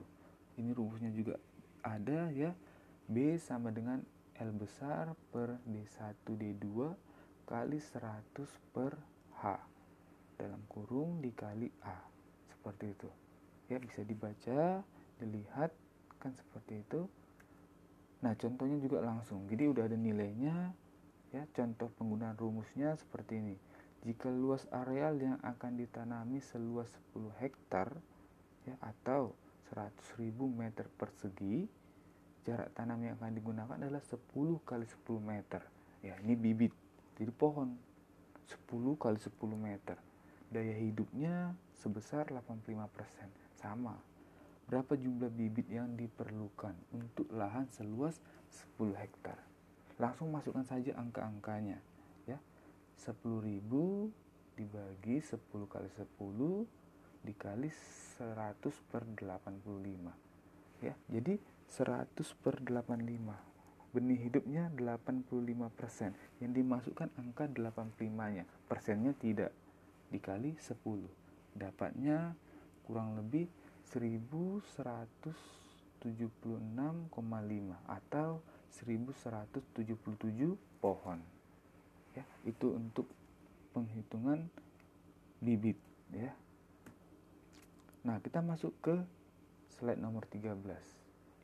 Ini 0.54 0.70
rumusnya 0.70 1.10
juga 1.10 1.42
ada 1.82 2.30
ya. 2.30 2.54
B 3.10 3.34
sama 3.42 3.74
dengan 3.74 3.98
L 4.38 4.54
besar 4.54 5.18
per 5.34 5.58
D1 5.66 6.22
D2 6.22 6.94
kali 7.50 7.82
100 7.82 8.38
per 8.70 8.94
H 9.42 9.58
dalam 10.38 10.62
kurung 10.70 11.18
dikali 11.18 11.66
A 11.82 11.98
seperti 12.58 12.90
itu 12.90 13.08
ya 13.70 13.78
bisa 13.78 14.02
dibaca 14.02 14.82
dilihat 15.22 15.70
kan 16.18 16.34
seperti 16.34 16.82
itu 16.82 17.06
Nah, 18.18 18.34
contohnya 18.34 18.78
juga 18.82 18.98
langsung. 18.98 19.46
Jadi 19.46 19.70
udah 19.70 19.86
ada 19.86 19.94
nilainya 19.94 20.74
ya. 21.30 21.42
Contoh 21.54 21.90
penggunaan 21.94 22.34
rumusnya 22.34 22.98
seperti 22.98 23.38
ini. 23.38 23.56
Jika 24.02 24.30
luas 24.30 24.66
areal 24.70 25.18
yang 25.18 25.38
akan 25.42 25.78
ditanami 25.78 26.38
seluas 26.38 26.86
10 27.14 27.34
hektar 27.42 27.90
ya 28.66 28.74
atau 28.82 29.34
100.000 29.74 30.22
meter 30.50 30.86
persegi, 30.98 31.66
jarak 32.46 32.70
tanam 32.74 33.02
yang 33.02 33.18
akan 33.18 33.34
digunakan 33.34 33.78
adalah 33.78 34.02
10 34.02 34.18
kali 34.66 34.86
10 34.86 35.18
meter. 35.22 35.62
Ya, 36.02 36.14
ini 36.22 36.34
bibit. 36.38 36.74
Jadi 37.18 37.30
pohon 37.34 37.74
10 38.46 38.94
kali 38.98 39.18
10 39.18 39.34
meter. 39.58 39.98
Daya 40.48 40.74
hidupnya 40.74 41.54
sebesar 41.78 42.28
85%. 42.34 43.58
Sama 43.58 43.94
berapa 44.68 44.92
jumlah 44.98 45.32
bibit 45.32 45.64
yang 45.72 45.96
diperlukan 45.96 46.76
untuk 46.92 47.30
lahan 47.32 47.64
seluas 47.72 48.20
10 48.76 48.92
hektar. 48.98 49.40
Langsung 49.96 50.28
masukkan 50.30 50.66
saja 50.66 50.94
angka-angkanya 50.98 51.80
ya. 52.28 52.38
10.000 53.00 53.64
dibagi 54.58 55.22
10 55.22 55.38
kali 55.70 55.88
10 55.94 56.18
dikali 57.22 57.70
100 57.70 58.90
per 58.90 59.06
85 59.06 60.82
ya 60.82 60.94
jadi 61.06 61.38
100 61.70 62.42
per 62.42 62.58
85 62.62 63.94
benih 63.94 64.18
hidupnya 64.18 64.70
85% 64.74 66.42
yang 66.42 66.52
dimasukkan 66.54 67.08
angka 67.18 67.46
85 67.50 68.34
nya 68.34 68.44
persennya 68.66 69.14
tidak 69.14 69.54
dikali 70.10 70.58
10 70.58 71.27
dapatnya 71.56 72.36
kurang 72.84 73.16
lebih 73.16 73.48
1176,5 73.88 76.04
atau 77.88 78.44
1177 78.72 80.56
pohon. 80.80 81.20
Ya, 82.16 82.24
itu 82.44 82.74
untuk 82.74 83.06
penghitungan 83.72 84.48
bibit 85.38 85.78
ya. 86.12 86.34
Nah, 88.08 88.16
kita 88.24 88.40
masuk 88.40 88.72
ke 88.80 88.96
slide 89.78 90.00
nomor 90.00 90.24
13. 90.26 90.56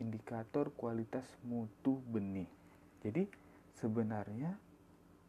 Indikator 0.00 0.72
kualitas 0.74 1.28
mutu 1.44 2.00
benih. 2.10 2.48
Jadi, 3.04 3.28
sebenarnya 3.76 4.56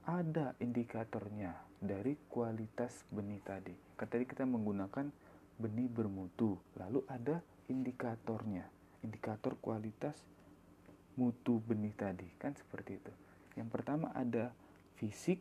ada 0.05 0.53
indikatornya 0.61 1.57
dari 1.81 2.13
kualitas 2.29 3.01
benih 3.09 3.41
tadi. 3.41 3.73
Tadi 3.95 4.27
kita 4.27 4.43
menggunakan 4.43 5.07
benih 5.55 5.87
bermutu. 5.87 6.59
Lalu 6.75 7.07
ada 7.07 7.39
indikatornya, 7.71 8.67
indikator 9.01 9.55
kualitas 9.63 10.15
mutu 11.15 11.63
benih 11.63 11.95
tadi, 11.95 12.27
kan 12.35 12.51
seperti 12.53 12.99
itu. 12.99 13.13
Yang 13.55 13.69
pertama 13.71 14.11
ada 14.11 14.51
fisik, 14.99 15.39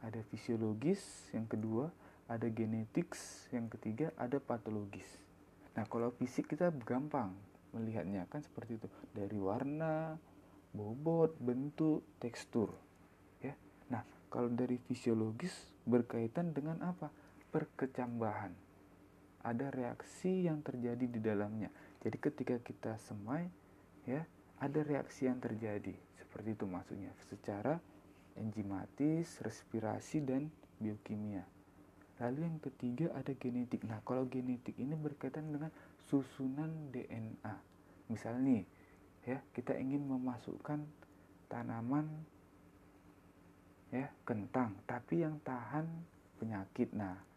ada 0.00 0.22
fisiologis, 0.30 1.02
yang 1.34 1.44
kedua 1.50 1.90
ada 2.30 2.46
genetik, 2.46 3.18
yang 3.50 3.66
ketiga 3.66 4.14
ada 4.14 4.38
patologis. 4.38 5.18
Nah, 5.74 5.82
kalau 5.90 6.14
fisik 6.14 6.54
kita 6.54 6.70
gampang 6.86 7.34
melihatnya 7.74 8.26
kan 8.30 8.42
seperti 8.46 8.78
itu, 8.78 8.86
dari 9.10 9.34
warna, 9.34 10.14
bobot, 10.70 11.34
bentuk, 11.42 12.06
tekstur, 12.22 12.70
ya. 13.42 13.54
Nah, 13.90 14.06
kalau 14.30 14.46
dari 14.50 14.78
fisiologis 14.78 15.50
berkaitan 15.82 16.54
dengan 16.54 16.78
apa? 16.86 17.10
Perkecambahan 17.50 18.54
ada 19.40 19.72
reaksi 19.72 20.44
yang 20.46 20.60
terjadi 20.60 21.06
di 21.08 21.20
dalamnya. 21.20 21.72
Jadi 22.00 22.16
ketika 22.20 22.56
kita 22.60 22.96
semai, 23.00 23.48
ya 24.04 24.24
ada 24.60 24.80
reaksi 24.84 25.26
yang 25.26 25.40
terjadi. 25.40 25.96
Seperti 26.20 26.52
itu 26.52 26.64
maksudnya, 26.68 27.12
secara 27.32 27.80
enzimatis, 28.36 29.40
respirasi 29.40 30.22
dan 30.22 30.52
biokimia. 30.76 31.44
Lalu 32.20 32.44
yang 32.44 32.58
ketiga 32.60 33.06
ada 33.16 33.32
genetik. 33.32 33.80
Nah, 33.88 34.04
kalau 34.04 34.28
genetik 34.28 34.76
ini 34.76 34.92
berkaitan 34.92 35.48
dengan 35.48 35.72
susunan 36.04 36.92
DNA. 36.92 37.54
Misalnya 38.12 38.60
nih, 38.60 38.64
ya, 39.24 39.38
kita 39.56 39.72
ingin 39.80 40.04
memasukkan 40.04 40.84
tanaman 41.48 42.06
ya, 43.88 44.12
kentang, 44.28 44.76
tapi 44.84 45.24
yang 45.24 45.40
tahan 45.40 45.88
penyakit. 46.36 46.92
Nah, 46.92 47.29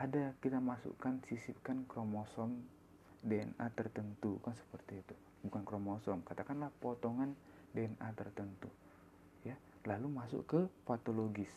ada 0.00 0.32
kita 0.40 0.56
masukkan 0.62 1.20
sisipkan 1.28 1.84
kromosom 1.84 2.64
DNA 3.20 3.66
tertentu. 3.76 4.40
Kan 4.40 4.56
seperti 4.56 5.04
itu. 5.04 5.14
Bukan 5.44 5.66
kromosom 5.66 6.24
katakanlah 6.24 6.72
potongan 6.80 7.36
DNA 7.76 8.08
tertentu. 8.16 8.70
Ya 9.44 9.58
lalu 9.84 10.08
masuk 10.08 10.42
ke 10.48 10.60
patologis. 10.88 11.50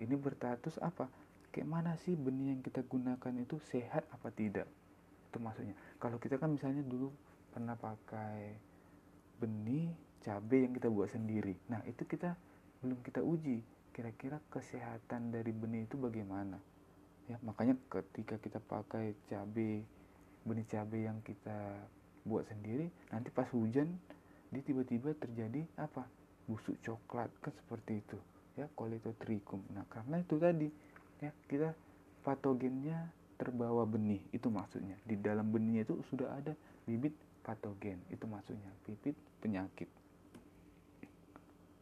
Ini 0.00 0.16
berstatus 0.16 0.80
apa? 0.80 1.10
Kayak 1.52 1.68
mana 1.68 1.92
sih 2.00 2.16
benih 2.16 2.56
yang 2.56 2.60
kita 2.64 2.80
gunakan 2.86 3.34
itu 3.36 3.60
sehat 3.68 4.08
apa 4.08 4.32
tidak? 4.32 4.66
Itu 5.28 5.38
maksudnya. 5.38 5.76
Kalau 6.00 6.16
kita 6.16 6.40
kan 6.40 6.56
misalnya 6.56 6.80
dulu 6.80 7.12
pernah 7.52 7.76
pakai 7.76 8.56
benih 9.36 9.92
cabai 10.24 10.64
yang 10.64 10.72
kita 10.72 10.88
buat 10.88 11.12
sendiri. 11.12 11.58
Nah 11.68 11.84
itu 11.84 12.08
kita 12.08 12.32
belum 12.80 13.04
kita 13.04 13.20
uji. 13.20 13.60
Kira-kira 13.92 14.40
kesehatan 14.48 15.36
dari 15.36 15.52
benih 15.52 15.84
itu 15.84 16.00
bagaimana 16.00 16.71
ya 17.30 17.36
makanya 17.46 17.78
ketika 17.86 18.38
kita 18.42 18.58
pakai 18.58 19.14
cabai 19.30 19.82
benih 20.42 20.66
cabai 20.66 21.06
yang 21.06 21.22
kita 21.22 21.86
buat 22.22 22.46
sendiri 22.50 22.90
nanti 23.10 23.30
pas 23.30 23.46
hujan 23.50 23.90
dia 24.52 24.60
tiba-tiba 24.60 25.16
terjadi 25.16 25.64
apa? 25.80 26.04
Busuk 26.44 26.76
coklat 26.84 27.32
kan 27.40 27.56
seperti 27.56 28.04
itu. 28.04 28.20
Ya 28.52 28.68
koletotrichum 28.76 29.64
nah 29.72 29.88
karena 29.88 30.20
itu 30.20 30.36
tadi 30.36 30.68
ya 31.24 31.32
kita 31.48 31.72
patogennya 32.20 33.08
terbawa 33.40 33.88
benih 33.88 34.20
itu 34.30 34.52
maksudnya. 34.52 35.00
Di 35.08 35.16
dalam 35.16 35.48
benihnya 35.48 35.88
itu 35.88 35.96
sudah 36.12 36.36
ada 36.36 36.52
bibit 36.84 37.16
patogen 37.40 37.96
itu 38.12 38.28
maksudnya. 38.28 38.68
Bibit 38.84 39.16
penyakit. 39.40 39.88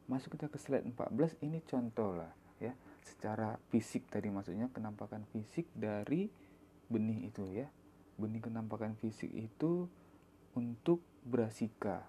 Masuk 0.07 0.39
kita 0.39 0.47
ke 0.47 0.59
slide 0.63 0.87
14 0.87 1.43
ini 1.43 1.59
contoh 1.67 2.15
lah 2.15 2.31
ya 2.63 2.71
secara 3.05 3.57
fisik 3.73 4.09
tadi 4.13 4.29
maksudnya 4.29 4.69
kenampakan 4.73 5.25
fisik 5.33 5.69
dari 5.73 6.29
benih 6.91 7.31
itu 7.33 7.45
ya. 7.49 7.69
Benih 8.21 8.45
kenampakan 8.45 8.99
fisik 9.01 9.33
itu 9.33 9.89
untuk 10.57 11.01
brasika 11.25 12.05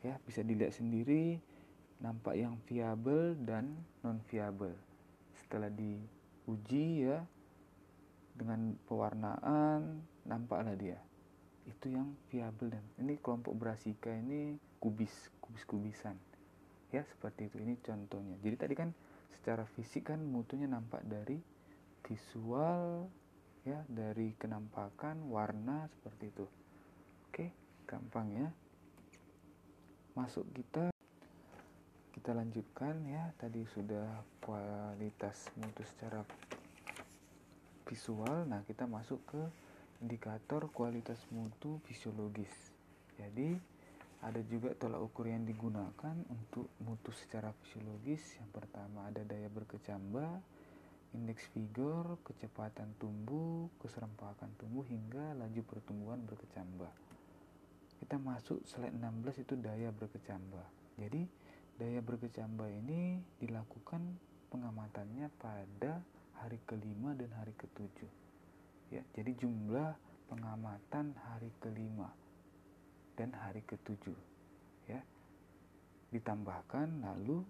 ya. 0.00 0.16
Bisa 0.24 0.40
dilihat 0.40 0.76
sendiri 0.76 1.36
nampak 2.00 2.36
yang 2.36 2.60
viabel 2.68 3.38
dan 3.40 3.76
non 4.04 4.20
viabel 4.28 4.74
setelah 5.40 5.70
diuji 5.70 7.08
ya 7.08 7.24
dengan 8.34 8.74
pewarnaan 8.88 10.02
nampaklah 10.26 10.74
dia. 10.74 10.98
Itu 11.64 11.88
yang 11.88 12.12
viabel 12.28 12.76
dan 12.76 12.84
ini 13.00 13.16
kelompok 13.20 13.56
brasika 13.56 14.12
ini 14.12 14.60
kubis 14.80 15.32
kubis 15.40 15.64
kubisan 15.64 16.16
ya 16.92 17.02
seperti 17.08 17.48
itu. 17.48 17.56
Ini 17.62 17.74
contohnya. 17.80 18.36
Jadi 18.38 18.56
tadi 18.56 18.74
kan 18.76 18.90
secara 19.32 19.64
fisik 19.76 20.12
kan 20.12 20.20
mutunya 20.20 20.68
nampak 20.68 21.04
dari 21.04 21.40
visual 22.04 23.08
ya 23.64 23.80
dari 23.88 24.36
kenampakan 24.36 25.24
warna 25.32 25.88
seperti 25.88 26.24
itu. 26.28 26.46
Oke 27.28 27.48
gampang 27.88 28.28
ya. 28.36 28.48
Masuk 30.12 30.44
kita 30.52 30.92
kita 32.12 32.30
lanjutkan 32.36 33.00
ya. 33.08 33.32
Tadi 33.40 33.64
sudah 33.72 34.20
kualitas 34.44 35.48
mutu 35.56 35.80
secara 35.84 36.24
visual. 37.88 38.44
Nah 38.48 38.60
kita 38.68 38.84
masuk 38.84 39.20
ke 39.28 39.42
indikator 40.04 40.68
kualitas 40.72 41.20
mutu 41.32 41.80
fisiologis. 41.88 42.52
Jadi 43.16 43.56
ada 44.24 44.40
juga 44.48 44.72
tolak 44.72 45.04
ukur 45.04 45.28
yang 45.28 45.44
digunakan 45.44 46.16
untuk 46.32 46.72
mutu 46.80 47.12
secara 47.12 47.52
fisiologis 47.60 48.40
yang 48.40 48.48
pertama 48.48 49.04
ada 49.12 49.20
daya 49.20 49.52
berkecambah 49.52 50.40
indeks 51.12 51.44
vigor, 51.52 52.18
kecepatan 52.24 52.96
tumbuh, 52.96 53.68
keserempakan 53.78 54.50
tumbuh 54.58 54.82
hingga 54.88 55.36
laju 55.38 55.60
pertumbuhan 55.62 56.24
berkecambah. 56.26 56.90
Kita 58.02 58.16
masuk 58.18 58.64
slide 58.66 58.96
16 58.96 59.44
itu 59.46 59.54
daya 59.54 59.94
berkecambah. 59.94 60.66
Jadi 60.98 61.22
daya 61.78 62.00
berkecambah 62.02 62.66
ini 62.66 63.22
dilakukan 63.38 64.02
pengamatannya 64.50 65.30
pada 65.38 66.02
hari 66.42 66.58
kelima 66.66 67.14
dan 67.14 67.30
hari 67.38 67.54
ketujuh. 67.54 68.10
Ya, 68.90 69.06
jadi 69.14 69.38
jumlah 69.38 69.94
pengamatan 70.26 71.14
hari 71.30 71.54
kelima 71.62 72.23
dan 73.14 73.34
hari 73.34 73.62
ketujuh. 73.66 74.16
Ya, 74.90 75.00
ditambahkan 76.14 77.02
lalu 77.02 77.42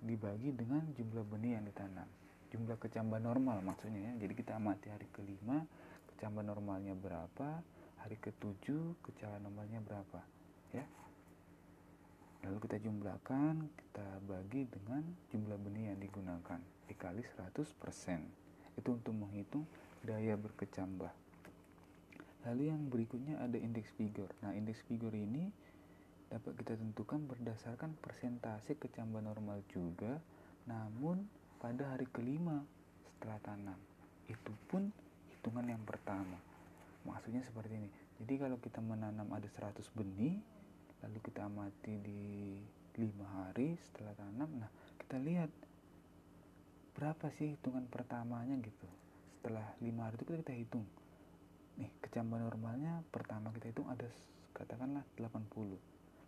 dibagi 0.00 0.54
dengan 0.56 0.84
jumlah 0.96 1.24
benih 1.28 1.60
yang 1.60 1.64
ditanam. 1.68 2.08
Jumlah 2.50 2.76
kecambah 2.82 3.20
normal 3.22 3.62
maksudnya 3.62 4.10
ya. 4.10 4.12
Jadi 4.26 4.32
kita 4.34 4.58
amati 4.58 4.90
hari 4.90 5.06
kelima 5.14 5.62
kecambah 6.14 6.42
normalnya 6.42 6.92
berapa 6.98 7.62
hari 8.00 8.16
ketujuh 8.18 8.96
kecambah 9.04 9.38
normalnya 9.44 9.80
berapa 9.84 10.20
ya. 10.74 10.84
Lalu 12.40 12.56
kita 12.64 12.76
jumlahkan 12.80 13.54
kita 13.76 14.06
bagi 14.24 14.64
dengan 14.66 15.04
jumlah 15.28 15.58
benih 15.60 15.92
yang 15.92 16.00
digunakan. 16.00 16.60
Dikali 16.88 17.22
100% 17.22 18.80
itu 18.80 18.88
untuk 18.88 19.12
menghitung 19.12 19.68
daya 20.00 20.34
berkecambah 20.40 21.12
lalu 22.48 22.72
yang 22.72 22.88
berikutnya 22.88 23.40
ada 23.42 23.58
indeks 23.60 23.92
vigor 23.96 24.30
nah 24.40 24.54
indeks 24.56 24.80
vigor 24.88 25.12
ini 25.12 25.52
dapat 26.30 26.54
kita 26.62 26.78
tentukan 26.78 27.26
berdasarkan 27.26 27.98
persentase 27.98 28.78
kecambah 28.78 29.20
normal 29.20 29.60
juga 29.68 30.22
namun 30.68 31.26
pada 31.60 31.92
hari 31.92 32.08
kelima 32.08 32.64
setelah 33.04 33.36
tanam. 33.44 33.76
Itu 34.24 34.56
pun 34.72 34.88
hitungan 35.28 35.68
yang 35.68 35.84
pertama. 35.84 36.40
Maksudnya 37.04 37.44
seperti 37.44 37.76
ini. 37.76 37.90
Jadi 38.16 38.34
kalau 38.40 38.56
kita 38.56 38.80
menanam 38.80 39.28
ada 39.32 39.44
100 39.44 39.76
benih, 39.92 40.40
lalu 41.04 41.18
kita 41.20 41.44
amati 41.44 41.94
di 42.00 42.22
lima 42.96 43.26
hari 43.44 43.76
setelah 43.88 44.12
tanam, 44.16 44.50
nah 44.60 44.68
kita 45.00 45.16
lihat 45.20 45.48
berapa 46.96 47.32
sih 47.36 47.56
hitungan 47.56 47.88
pertamanya 47.88 48.56
gitu. 48.60 48.88
Setelah 49.40 49.64
lima 49.80 50.08
hari 50.08 50.20
itu 50.20 50.24
kita, 50.28 50.40
kita 50.44 50.54
hitung. 50.56 50.84
Nih, 51.80 51.88
kecambah 52.04 52.36
normalnya 52.36 53.00
pertama 53.08 53.48
kita 53.56 53.72
hitung 53.72 53.88
ada 53.88 54.04
katakanlah 54.52 55.00
80. 55.16 55.80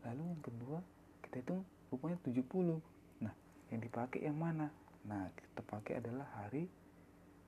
Lalu 0.08 0.22
yang 0.24 0.40
kedua 0.40 0.80
kita 1.20 1.44
hitung 1.44 1.62
rupanya 1.92 2.16
70. 2.24 2.80
Nah, 3.20 3.34
yang 3.68 3.80
dipakai 3.84 4.24
yang 4.24 4.40
mana? 4.40 4.72
Nah, 5.04 5.28
kita 5.36 5.60
pakai 5.60 6.00
adalah 6.00 6.24
hari 6.40 6.64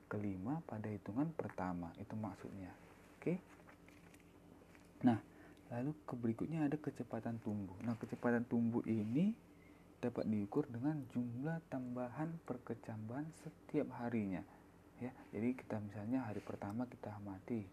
kelima 0.05 0.61
pada 0.69 0.85
hitungan 0.85 1.33
pertama. 1.33 1.89
Itu 1.97 2.13
maksudnya. 2.13 2.69
Oke. 3.17 3.41
Nah, 5.01 5.17
lalu 5.73 5.97
ke 6.05 6.13
berikutnya 6.13 6.69
ada 6.69 6.77
kecepatan 6.77 7.41
tumbuh. 7.41 7.73
Nah, 7.81 7.97
kecepatan 7.97 8.45
tumbuh 8.45 8.85
ini 8.85 9.33
dapat 9.97 10.29
diukur 10.29 10.69
dengan 10.69 11.01
jumlah 11.09 11.57
tambahan 11.73 12.37
perkecambahan 12.45 13.25
setiap 13.41 13.89
harinya. 13.97 14.45
Ya, 15.01 15.11
jadi 15.33 15.57
kita 15.57 15.81
misalnya 15.81 16.23
hari 16.23 16.39
pertama 16.39 16.87
kita 16.87 17.11
amati 17.19 17.67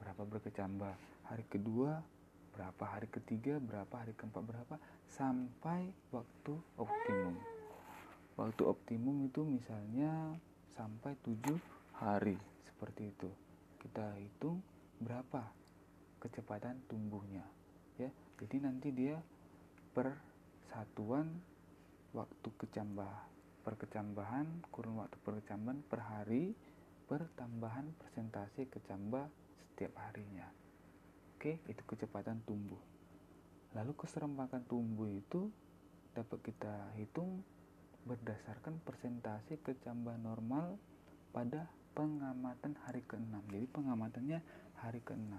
berapa 0.00 0.22
berkecambah, 0.22 0.94
hari 1.28 1.44
kedua 1.48 2.00
berapa, 2.56 2.84
hari 2.88 3.08
ketiga 3.12 3.60
berapa, 3.60 3.92
hari 3.92 4.16
keempat 4.16 4.42
berapa? 4.44 4.74
Sampai 5.12 5.92
waktu 6.12 6.56
optimum. 6.80 7.36
Waktu 8.36 8.62
optimum 8.64 9.28
itu 9.28 9.44
misalnya 9.44 10.36
sampai 10.76 11.16
7 11.24 11.56
hari 12.00 12.36
seperti 12.68 13.12
itu. 13.12 13.28
Kita 13.80 14.16
hitung 14.20 14.60
berapa 15.00 15.44
kecepatan 16.20 16.80
tumbuhnya 16.88 17.44
ya. 18.00 18.08
Jadi 18.40 18.56
nanti 18.60 18.88
dia 18.92 19.16
per 19.92 20.12
satuan 20.72 21.28
waktu 22.12 22.48
kecambah 22.56 23.12
perkecambahan 23.64 24.68
kurun 24.72 25.00
waktu 25.00 25.16
perkecambahan 25.24 25.80
per 25.88 26.00
hari 26.04 26.52
per 27.06 27.28
tambahan 27.38 27.90
persentase 27.98 28.68
kecambah 28.68 29.26
setiap 29.76 29.92
harinya 30.08 30.48
oke 31.36 31.60
itu 31.68 31.82
kecepatan 31.84 32.40
tumbuh 32.48 32.80
lalu 33.76 33.92
keserempakan 33.92 34.64
tumbuh 34.64 35.12
itu 35.12 35.52
dapat 36.16 36.40
kita 36.40 36.96
hitung 36.96 37.44
berdasarkan 38.08 38.80
persentase 38.86 39.60
kecambah 39.60 40.16
normal 40.22 40.80
pada 41.36 41.68
pengamatan 41.92 42.78
hari 42.86 43.02
ke-6. 43.04 43.34
Jadi 43.50 43.66
pengamatannya 43.72 44.38
hari 44.78 45.02
ke-6. 45.02 45.34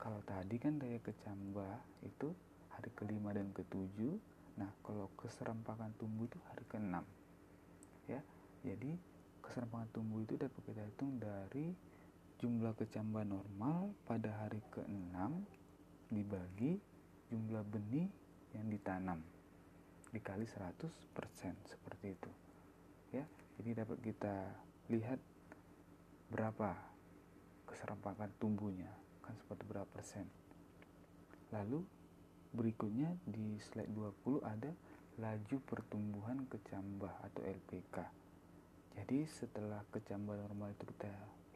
Kalau 0.00 0.24
tadi 0.24 0.56
kan 0.56 0.80
daya 0.80 0.96
kecambah 1.04 1.74
itu 2.02 2.32
hari 2.72 2.90
ke-5 2.96 3.22
dan 3.34 3.46
ke-7. 3.52 3.98
Nah, 4.58 4.70
kalau 4.82 5.12
keserempakan 5.20 5.92
tumbuh 6.00 6.24
itu 6.26 6.40
hari 6.48 6.64
ke-6. 6.66 6.96
Ya. 8.08 8.24
Jadi 8.64 8.96
keserempakan 9.44 9.90
tumbuh 9.92 10.24
itu 10.24 10.34
dapat 10.40 10.60
kita 10.64 10.82
hitung 10.82 11.20
dari 11.20 11.76
jumlah 12.38 12.74
kecambah 12.78 13.26
normal 13.26 13.94
pada 14.06 14.30
hari 14.42 14.62
ke-6 14.70 15.14
dibagi 16.14 16.78
jumlah 17.28 17.62
benih 17.66 18.08
yang 18.56 18.66
ditanam 18.70 19.20
dikali 20.08 20.48
100% 20.48 20.88
seperti 21.68 22.06
itu. 22.16 22.30
Ya 23.12 23.26
jadi 23.60 23.84
dapat 23.84 23.98
kita 24.00 24.34
lihat 24.88 25.20
berapa 26.32 26.78
keserempakan 27.68 28.32
tumbuhnya 28.40 28.88
kan 29.20 29.36
seperti 29.36 29.62
berapa 29.68 29.88
persen. 29.90 30.24
Lalu 31.52 31.84
berikutnya 32.56 33.12
di 33.28 33.60
slide 33.60 33.92
20 33.92 34.40
ada 34.46 34.72
laju 35.20 35.56
pertumbuhan 35.66 36.46
kecambah 36.48 37.12
atau 37.26 37.42
LPK 37.44 38.18
jadi 38.98 39.30
setelah 39.30 39.86
kecambah 39.94 40.34
normal 40.34 40.74
itu 40.74 40.82
kita 40.90 41.06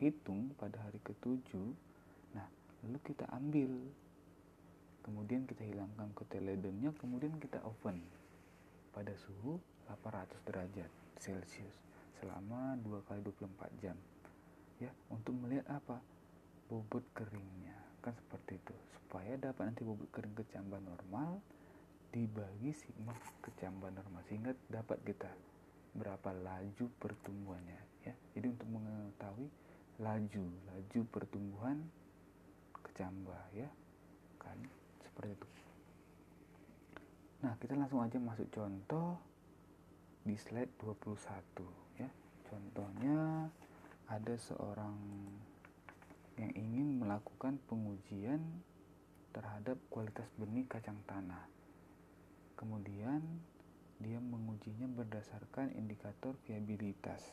hitung 0.03 0.51
pada 0.59 0.83
hari 0.83 0.99
ketujuh 1.07 1.71
nah 2.35 2.47
lalu 2.83 2.99
kita 3.07 3.31
ambil. 3.31 3.71
Kemudian 5.03 5.47
kita 5.51 5.67
hilangkan 5.67 6.11
koteledennya 6.15 6.95
kemudian 6.99 7.35
kita 7.39 7.59
open 7.67 7.99
pada 8.95 9.15
suhu 9.19 9.59
800 9.91 10.47
derajat 10.47 10.91
Celcius 11.19 11.75
selama 12.23 12.79
2 12.83 13.03
kali 13.11 13.21
24 13.23 13.83
jam. 13.83 13.99
Ya 14.79 14.91
untuk 15.11 15.35
melihat 15.39 15.67
apa? 15.71 15.99
Bobot 16.71 17.03
keringnya. 17.15 17.75
Kan 17.99 18.15
seperti 18.15 18.63
itu. 18.63 18.75
Supaya 18.95 19.35
dapat 19.39 19.75
nanti 19.75 19.83
bobot 19.83 20.07
kering 20.15 20.39
kecambah 20.39 20.79
normal 20.83 21.43
dibagi 22.13 22.71
sigma 22.77 23.17
kecambah 23.41 23.89
normal 23.89 24.21
sehingga 24.29 24.53
dapat 24.69 25.01
kita 25.03 25.33
berapa 25.99 26.31
laju 26.31 26.87
pertumbuhannya 27.03 27.81
ya. 28.07 28.15
Jadi 28.39 28.47
untuk 28.55 28.69
mengetahui 28.71 29.49
laju 30.01 30.47
laju 30.71 31.01
pertumbuhan 31.13 31.83
kecambah 32.87 33.43
ya 33.53 33.69
kan 34.41 34.57
seperti 35.05 35.37
itu 35.37 35.49
Nah, 37.43 37.59
kita 37.59 37.75
langsung 37.75 37.99
aja 37.99 38.23
masuk 38.23 38.47
contoh 38.55 39.19
di 40.23 40.39
slide 40.39 40.71
21 40.79 41.19
ya. 41.99 42.07
Contohnya 42.47 43.51
ada 44.07 44.35
seorang 44.39 44.95
yang 46.39 46.55
ingin 46.55 47.03
melakukan 47.03 47.59
pengujian 47.67 48.39
terhadap 49.35 49.75
kualitas 49.91 50.31
benih 50.39 50.71
kacang 50.71 51.03
tanah. 51.03 51.43
Kemudian 52.55 53.43
dia 53.99 54.23
mengujinya 54.23 54.87
berdasarkan 54.87 55.75
indikator 55.75 56.39
viabilitas 56.47 57.27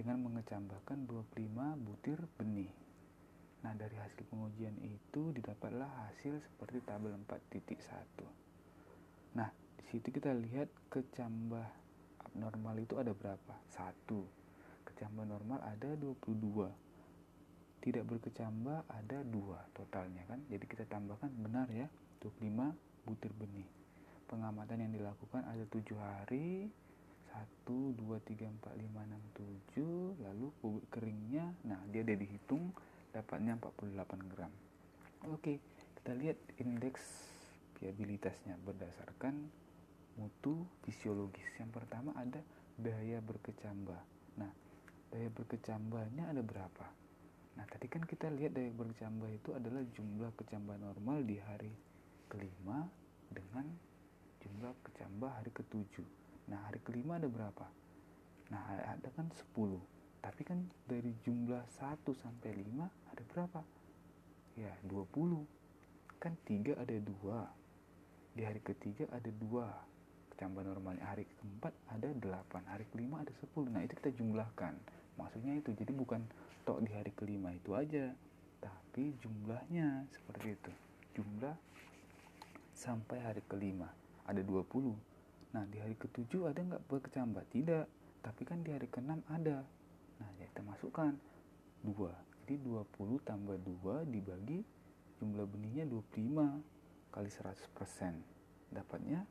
dengan 0.00 0.16
mengecambahkan 0.24 1.04
25 1.04 1.84
butir 1.84 2.16
benih. 2.40 2.72
Nah, 3.60 3.76
dari 3.76 3.92
hasil 4.00 4.24
pengujian 4.32 4.72
itu 4.80 5.36
didapatlah 5.36 6.08
hasil 6.08 6.40
seperti 6.40 6.80
tabel 6.88 7.12
4.1. 7.28 8.24
Nah, 9.36 9.52
di 9.52 9.84
situ 9.92 10.08
kita 10.08 10.32
lihat 10.32 10.72
kecambah 10.88 11.68
abnormal 12.24 12.80
itu 12.80 12.96
ada 12.96 13.12
berapa? 13.12 13.60
Satu. 13.68 14.24
Kecambah 14.88 15.28
normal 15.28 15.60
ada 15.60 15.92
22 15.92 16.88
tidak 17.80 18.04
berkecambah 18.12 18.84
ada 18.92 19.24
dua 19.24 19.56
totalnya 19.72 20.20
kan 20.28 20.36
jadi 20.52 20.64
kita 20.68 20.84
tambahkan 20.84 21.32
benar 21.40 21.64
ya 21.72 21.88
25 22.20 23.08
butir 23.08 23.32
benih 23.40 23.64
pengamatan 24.28 24.84
yang 24.84 24.92
dilakukan 24.92 25.42
ada 25.48 25.64
tujuh 25.72 25.96
hari 25.96 26.68
1, 27.66 27.96
2, 27.96 28.20
3, 28.28 28.48
4, 28.60 28.76
5, 28.76 29.08
6, 29.76 30.20
7 30.20 30.24
lalu 30.24 30.46
bubuk 30.60 30.84
keringnya. 30.92 31.52
Nah 31.64 31.80
dia 31.88 32.04
ada 32.04 32.14
dihitung 32.14 32.74
dapatnya 33.10 33.56
48 33.56 34.32
gram. 34.32 34.52
Oke 35.32 35.60
kita 36.00 36.12
lihat 36.16 36.36
indeks 36.60 37.02
viabilitasnya. 37.80 38.60
Berdasarkan 38.60 39.34
mutu 40.20 40.68
fisiologis. 40.84 41.48
Yang 41.56 41.70
pertama 41.80 42.12
ada 42.16 42.40
daya 42.80 43.20
berkecambah 43.20 44.00
nah 44.40 44.48
daya 45.10 45.28
berkecambahnya 45.32 46.30
ada 46.30 46.40
berapa? 46.40 46.86
Nah, 47.58 47.68
tadi 47.68 47.92
kan 47.92 48.00
kita 48.06 48.30
lihat 48.30 48.54
dari 48.54 48.70
bercambah 48.70 49.28
itu 49.28 49.52
adalah 49.52 49.82
jumlah 49.92 50.32
kecambah 50.38 50.80
normal 50.80 51.20
di 51.26 51.36
hari 51.36 51.68
kelima 52.30 52.86
dengan 53.28 53.66
jumlah 54.40 54.72
kecambah 54.86 55.28
hari 55.28 55.50
ketujuh. 55.50 56.19
Nah, 56.50 56.66
hari 56.66 56.82
kelima 56.82 57.16
ada 57.16 57.30
berapa? 57.30 57.66
Nah, 58.50 58.62
ada 58.82 59.08
kan 59.14 59.30
10. 59.30 59.78
Tapi 60.20 60.42
kan 60.44 60.66
dari 60.84 61.14
jumlah 61.24 61.64
1 61.78 62.12
sampai 62.12 62.50
5 62.52 62.90
ada 63.14 63.22
berapa? 63.30 63.60
Ya, 64.58 64.74
20. 64.84 65.46
Kan 66.18 66.34
3 66.44 66.76
ada 66.76 66.96
2. 66.98 67.46
Di 68.36 68.42
hari 68.44 68.60
ketiga 68.60 69.06
ada 69.14 69.30
2 69.30 69.70
kecambah 70.34 70.66
normalnya. 70.66 71.06
Hari 71.06 71.24
keempat 71.24 71.72
ada 71.88 72.10
8. 72.12 72.66
Hari 72.66 72.84
kelima 72.90 73.22
ada 73.22 73.32
10. 73.32 73.70
Nah, 73.70 73.86
itu 73.86 73.94
kita 73.96 74.10
jumlahkan. 74.12 74.74
Maksudnya 75.16 75.56
itu. 75.56 75.70
Jadi 75.72 75.94
bukan 75.94 76.20
tok 76.64 76.84
di 76.84 76.90
hari 76.92 77.12
kelima 77.16 77.50
itu 77.56 77.72
aja 77.72 78.12
tapi 78.60 79.16
jumlahnya 79.22 80.04
seperti 80.12 80.54
itu 80.54 80.72
jumlah 81.16 81.56
sampai 82.76 83.18
hari 83.24 83.42
kelima 83.48 83.88
ada 84.28 84.44
20 84.44 84.92
nah 85.50 85.66
di 85.66 85.82
hari 85.82 85.98
ketujuh 85.98 86.50
ada 86.50 86.62
nggak 86.62 86.86
berkecambah 86.86 87.44
tidak. 87.50 87.86
Tapi 88.20 88.42
kan 88.44 88.60
di 88.60 88.70
hari 88.70 88.86
keenam 88.86 89.24
ada. 89.32 89.64
Nah 90.20 90.30
ya 90.38 90.46
kita 90.50 90.62
masukkan. 90.62 91.16
2 91.80 92.30
jadi 92.50 92.66
20 92.66 93.22
tambah 93.22 93.62
2 93.62 94.10
dibagi 94.10 94.66
jumlah 95.22 95.46
benihnya 95.46 95.86
25 95.86 97.14
kali 97.14 97.30
100% 97.30 98.74
dapatnya 98.74 99.22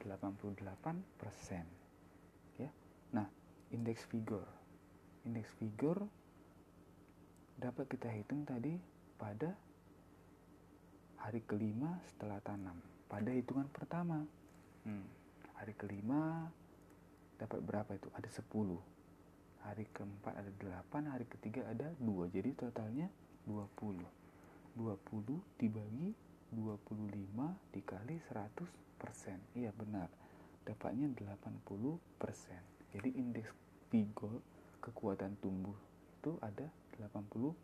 88% 0.00 2.56
ya. 2.56 2.72
Nah 3.12 3.28
indeks 3.76 4.08
figure. 4.08 4.48
Indeks 5.28 5.52
figure 5.60 6.00
dapat 7.60 7.92
kita 7.92 8.08
hitung 8.08 8.48
tadi 8.48 8.80
pada 9.20 9.52
hari 11.20 11.44
kelima 11.44 12.00
setelah 12.08 12.40
tanam. 12.40 12.80
Pada 13.04 13.36
hitungan 13.36 13.68
pertama. 13.68 14.24
Hmm, 14.88 15.04
hari 15.62 15.78
kelima 15.78 16.50
dapat 17.38 17.62
berapa 17.62 17.94
itu? 17.94 18.10
Ada 18.18 18.42
10 18.42 18.50
hari 19.62 19.86
keempat 19.94 20.34
ada 20.34 20.50
8 20.90 21.06
hari 21.06 21.22
ketiga 21.30 21.62
ada 21.70 21.86
2 22.02 22.34
jadi 22.34 22.50
totalnya 22.58 23.06
20 23.46 24.02
20 24.74 25.62
dibagi 25.62 26.10
25 26.50 26.98
dikali 27.70 28.16
100 28.26 28.98
persen. 28.98 29.38
Iya 29.54 29.70
benar. 29.70 30.10
Dapatnya 30.66 31.06
80 31.14 31.62
persen. 32.18 32.58
Jadi 32.90 33.14
indeks 33.14 33.54
vigor 33.88 34.42
kekuatan 34.82 35.38
tumbuh 35.38 35.78
itu 36.18 36.42
ada 36.42 36.66
80%. 36.98 37.54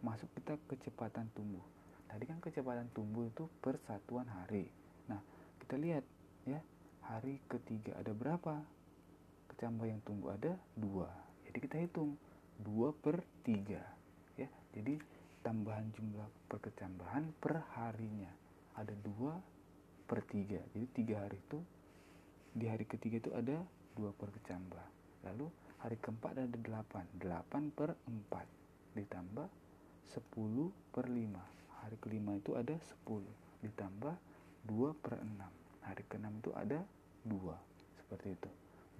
Masuk 0.00 0.28
kita 0.40 0.56
kecepatan 0.72 1.28
tumbuh. 1.36 1.62
Tadi 2.08 2.24
kan 2.24 2.40
kecepatan 2.40 2.88
tumbuh 2.96 3.28
itu 3.28 3.44
per 3.60 3.76
satuan 3.84 4.26
hari. 4.26 4.66
Nah, 5.06 5.22
kita 5.62 5.78
lihat 5.78 6.02
ya, 6.46 6.60
hari 7.04 7.40
ketiga 7.48 7.96
ada 8.00 8.12
berapa? 8.14 8.60
Kecambah 9.52 9.86
yang 9.88 10.00
tumbuh 10.06 10.32
ada 10.32 10.56
dua. 10.78 11.10
Jadi 11.44 11.58
kita 11.58 11.76
hitung 11.82 12.14
2 12.62 12.92
per 12.94 13.24
3 13.42 14.38
ya. 14.38 14.48
Jadi 14.76 15.00
tambahan 15.40 15.88
jumlah 15.96 16.28
perkecambahan 16.46 17.32
per 17.40 17.64
harinya 17.74 18.30
ada 18.76 18.92
2 18.92 20.06
per 20.06 20.20
3. 20.22 20.60
Jadi 20.76 20.86
tiga 20.94 21.24
hari 21.24 21.40
itu 21.40 21.58
di 22.54 22.66
hari 22.70 22.84
ketiga 22.86 23.18
itu 23.18 23.30
ada 23.34 23.58
dua 23.98 24.14
perkecambah. 24.14 24.84
Lalu 25.26 25.46
hari 25.80 25.96
keempat 25.96 26.36
ada 26.36 26.46
8 26.46 27.18
8 27.18 27.76
per 27.76 27.96
4 28.04 28.96
ditambah 29.00 29.48
10 30.10 30.90
per 30.90 31.06
5 31.06 31.78
hari 31.80 31.96
kelima 32.02 32.34
itu 32.34 32.58
ada 32.58 32.74
10 33.06 33.22
ditambah 33.62 34.14
2 34.66 35.02
per 35.02 35.22
6 35.22 35.59
hari 35.84 36.02
keenam 36.08 36.36
itu 36.40 36.50
ada 36.52 36.84
2 37.24 37.36
seperti 38.00 38.36
itu. 38.36 38.50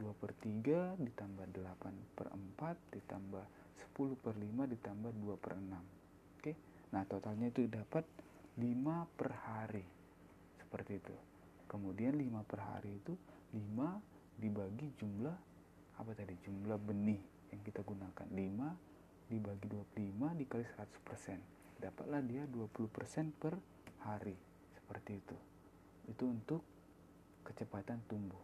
2 0.00 0.16
per 0.16 0.32
3 0.32 0.96
ditambah 0.96 1.46
8 1.52 2.16
per 2.16 2.26
4 2.32 2.96
ditambah 2.96 3.44
10 3.92 4.22
per 4.24 4.34
5 4.36 4.72
ditambah 4.72 5.12
2 5.12 5.42
per 5.42 5.52
6 5.60 6.40
oke? 6.40 6.52
Nah 6.96 7.02
totalnya 7.04 7.52
itu 7.52 7.68
dapat 7.68 8.04
5 8.56 9.16
per 9.18 9.30
hari. 9.44 9.84
Seperti 10.56 10.92
itu. 10.96 11.16
Kemudian 11.68 12.16
5 12.16 12.48
per 12.48 12.60
hari 12.64 12.96
itu 12.96 13.12
5 13.52 14.40
dibagi 14.40 14.88
jumlah 14.96 15.36
apa 16.00 16.10
tadi? 16.16 16.32
Jumlah 16.40 16.80
benih 16.80 17.20
yang 17.52 17.60
kita 17.60 17.84
gunakan. 17.84 18.26
5 18.30 19.28
dibagi 19.28 19.66
25 19.68 20.38
dikali 20.40 20.64
100% 20.64 21.82
dapatlah 21.82 22.20
dia 22.24 22.48
20% 22.48 23.36
per 23.36 23.54
hari. 24.02 24.36
Seperti 24.80 25.12
itu 25.20 25.49
itu 26.10 26.26
untuk 26.26 26.66
kecepatan 27.46 28.02
tumbuh. 28.10 28.42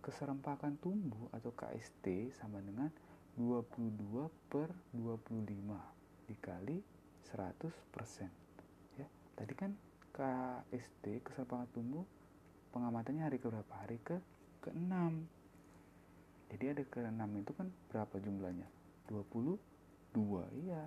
Keserempakan 0.00 0.80
tumbuh 0.80 1.28
atau 1.32 1.52
KST 1.52 2.32
sama 2.36 2.60
dengan 2.64 2.88
22 3.36 4.28
per 4.48 4.72
25 4.96 5.50
dikali 6.24 6.80
100% 7.28 7.68
ya 8.94 9.06
tadi 9.34 9.52
kan 9.58 9.74
KST 10.14 11.04
keserempakan 11.26 11.68
tumbuh 11.74 12.06
pengamatannya 12.70 13.26
hari 13.26 13.42
ke 13.42 13.50
berapa? 13.50 13.74
Hari 13.84 13.98
ke 14.06 14.16
ke-6 14.62 14.94
jadi 16.54 16.78
ada 16.78 16.82
ke 16.86 17.02
6 17.02 17.42
itu 17.42 17.52
kan 17.58 17.66
berapa 17.90 18.14
jumlahnya? 18.22 18.68
22 19.10 19.58
iya. 20.62 20.86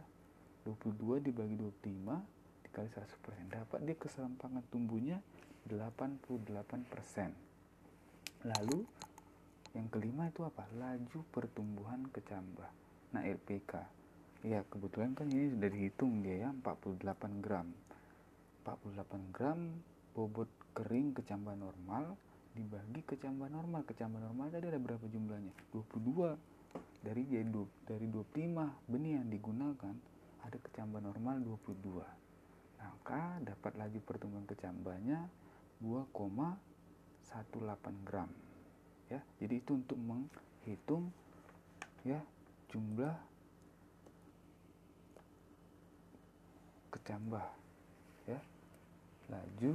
22 0.63 1.23
dibagi 1.23 1.55
25 1.59 2.63
dikali 2.67 2.87
100% 2.91 3.55
dapat 3.55 3.79
dia 3.83 3.95
keserampangan 3.95 4.63
tumbuhnya 4.71 5.19
88% 5.67 8.47
lalu 8.47 8.87
yang 9.75 9.91
kelima 9.91 10.31
itu 10.31 10.47
apa? 10.47 10.63
Laju 10.79 11.19
pertumbuhan 11.29 12.07
kecambah. 12.09 12.71
Nah 13.13 13.21
LPK 13.27 13.73
ya 14.47 14.63
kebetulan 14.71 15.11
kan 15.11 15.27
ini 15.27 15.51
sudah 15.51 15.69
dihitung 15.69 16.23
dia 16.23 16.47
ya 16.47 16.49
48 16.55 17.43
gram. 17.43 17.67
48 18.63 19.35
gram 19.35 19.59
bobot 20.15 20.47
kering 20.71 21.11
kecambah 21.13 21.53
normal 21.59 22.15
dibagi 22.55 23.03
kecambah 23.03 23.51
normal. 23.51 23.83
Kecambah 23.83 24.23
normal 24.23 24.47
tadi 24.49 24.71
ada 24.71 24.79
berapa 24.79 25.03
jumlahnya? 25.03 25.51
22 25.75 26.39
dari 27.03 27.23
dari 27.85 28.07
25 28.07 28.89
benih 28.89 29.19
yang 29.19 29.27
digunakan 29.29 29.93
ada 30.41 30.57
kecambah 30.57 31.03
normal 31.03 31.43
22 31.43 32.27
maka 33.07 33.39
dapat 33.39 33.71
laju 33.79 33.99
pertumbuhan 34.03 34.43
kecambahnya 34.43 35.31
2,18 35.83 36.57
gram 38.07 38.29
ya. 39.11 39.19
Jadi 39.37 39.55
itu 39.61 39.71
untuk 39.77 39.97
menghitung 39.99 41.11
ya 42.01 42.21
jumlah 42.73 43.15
kecambah 46.93 47.45
ya. 48.25 48.39
Laju 49.27 49.71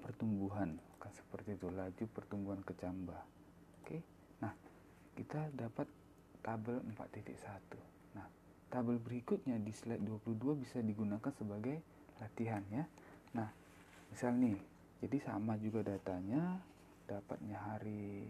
pertumbuhan 0.00 0.80
akan 0.98 1.12
seperti 1.12 1.54
itu 1.56 1.68
laju 1.70 2.04
pertumbuhan 2.10 2.60
kecambah 2.64 3.20
oke. 3.84 3.98
Nah 4.42 4.52
kita 5.14 5.52
dapat 5.52 5.86
tabel 6.40 6.80
4.1 6.96 8.16
nah 8.16 8.24
tabel 8.72 8.96
berikutnya 8.96 9.60
di 9.60 9.76
slide 9.76 10.00
22 10.00 10.56
bisa 10.64 10.80
digunakan 10.80 11.32
sebagai 11.36 11.84
latihan 12.20 12.62
ya. 12.70 12.84
Nah, 13.34 13.48
misal 14.10 14.34
nih, 14.36 14.58
jadi 15.00 15.16
sama 15.22 15.56
juga 15.56 15.86
datanya, 15.86 16.60
dapatnya 17.06 17.56
hari 17.56 18.26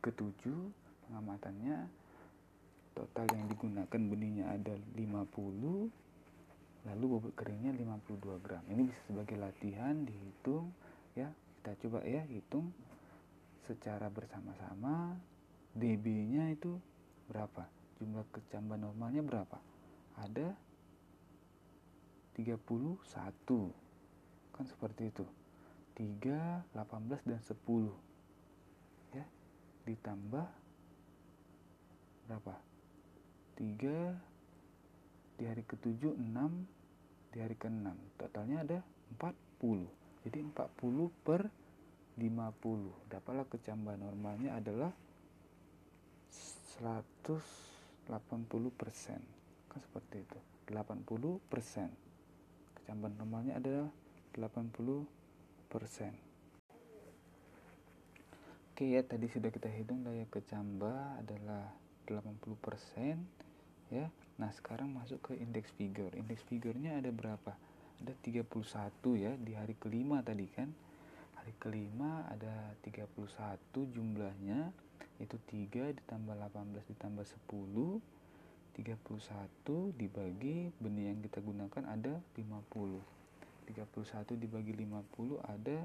ke-7, 0.00 0.54
pengamatannya 1.06 1.90
total 2.96 3.26
yang 3.34 3.44
digunakan 3.50 4.00
benihnya 4.08 4.46
ada 4.56 4.74
50 4.96 5.90
lalu 6.86 7.04
bobot 7.10 7.34
keringnya 7.34 7.74
52 7.74 8.38
gram. 8.40 8.62
Ini 8.70 8.86
bisa 8.86 9.00
sebagai 9.10 9.36
latihan 9.36 10.06
dihitung 10.06 10.70
ya. 11.18 11.28
Kita 11.60 11.74
coba 11.82 12.06
ya 12.06 12.22
hitung 12.30 12.70
secara 13.66 14.06
bersama-sama 14.06 15.18
dB 15.74 16.06
nya 16.30 16.54
itu 16.54 16.78
berapa? 17.26 17.66
Jumlah 17.98 18.22
kecambah 18.30 18.78
normalnya 18.78 19.26
berapa? 19.26 19.58
Ada 20.22 20.54
31 22.38 23.02
kan 24.56 24.66
seperti 24.66 25.12
itu. 25.12 25.24
3, 25.96 26.76
18 26.76 27.24
dan 27.24 27.40
10 27.40 27.56
ya 29.16 29.24
ditambah 29.88 30.46
berapa? 32.28 32.54
3 33.56 35.40
di 35.40 35.44
hari 35.48 35.64
ke-7 35.64 36.16
6 36.20 37.32
di 37.32 37.38
hari 37.40 37.56
ke-6 37.56 37.96
totalnya 38.20 38.60
ada 38.60 38.78
40 39.16 39.88
jadi 40.28 40.44
40 40.44 41.08
per 41.24 41.48
50 42.16 43.12
dapatlah 43.12 43.44
kecambah 43.48 43.96
normalnya 44.00 44.56
adalah 44.56 44.92
180 46.80 47.40
persen. 48.72 49.20
Kan 49.72 49.80
seperti 49.80 50.24
itu. 50.24 50.38
80 50.68 51.40
persen. 51.48 51.88
Kecambah 52.80 53.10
normalnya 53.16 53.56
adalah 53.60 53.88
80 53.88 53.92
persen 53.92 54.05
oke 58.76 58.84
ya 58.84 59.00
tadi 59.00 59.24
sudah 59.32 59.48
kita 59.48 59.72
hitung 59.72 60.04
daya 60.04 60.28
kecambah 60.28 61.24
adalah 61.24 61.72
80 62.04 62.44
persen 62.60 63.24
ya. 63.88 64.12
Nah 64.36 64.52
sekarang 64.52 64.92
masuk 64.92 65.32
ke 65.32 65.40
indeks 65.40 65.72
figure. 65.72 66.12
Indeks 66.12 66.44
figurnya 66.44 67.00
ada 67.00 67.08
berapa? 67.08 67.56
Ada 68.04 68.12
31 68.20 68.44
ya 69.16 69.32
di 69.40 69.56
hari 69.56 69.72
kelima 69.80 70.20
tadi 70.20 70.44
kan? 70.52 70.68
Hari 71.40 71.56
kelima 71.56 72.28
ada 72.28 72.76
31 72.84 73.08
jumlahnya 73.72 74.68
itu 75.24 75.40
3 75.48 75.96
ditambah 75.96 76.36
18 76.36 76.92
ditambah 76.92 77.24
10 77.24 78.04
31 78.76 79.96
dibagi 79.96 80.68
benih 80.76 81.16
yang 81.16 81.24
kita 81.24 81.40
gunakan 81.40 81.84
ada 81.88 82.20
50 82.36 83.15
31 83.66 84.38
dibagi 84.38 84.72
50 84.72 85.42
ada 85.42 85.78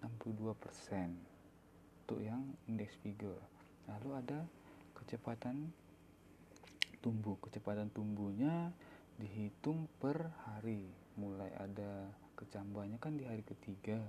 62 0.00 0.56
persen. 0.56 1.12
Untuk 2.02 2.24
yang 2.24 2.42
indeks 2.66 2.96
figure. 3.04 3.38
Lalu 3.86 4.10
ada 4.16 4.38
kecepatan 4.96 5.70
tumbuh. 7.04 7.36
Kecepatan 7.44 7.92
tumbuhnya 7.92 8.72
dihitung 9.20 9.86
per 10.00 10.32
hari. 10.48 10.88
Mulai 11.20 11.52
ada 11.60 12.08
kecambahnya 12.34 12.96
kan 12.96 13.20
di 13.20 13.28
hari 13.28 13.44
ketiga. 13.44 14.00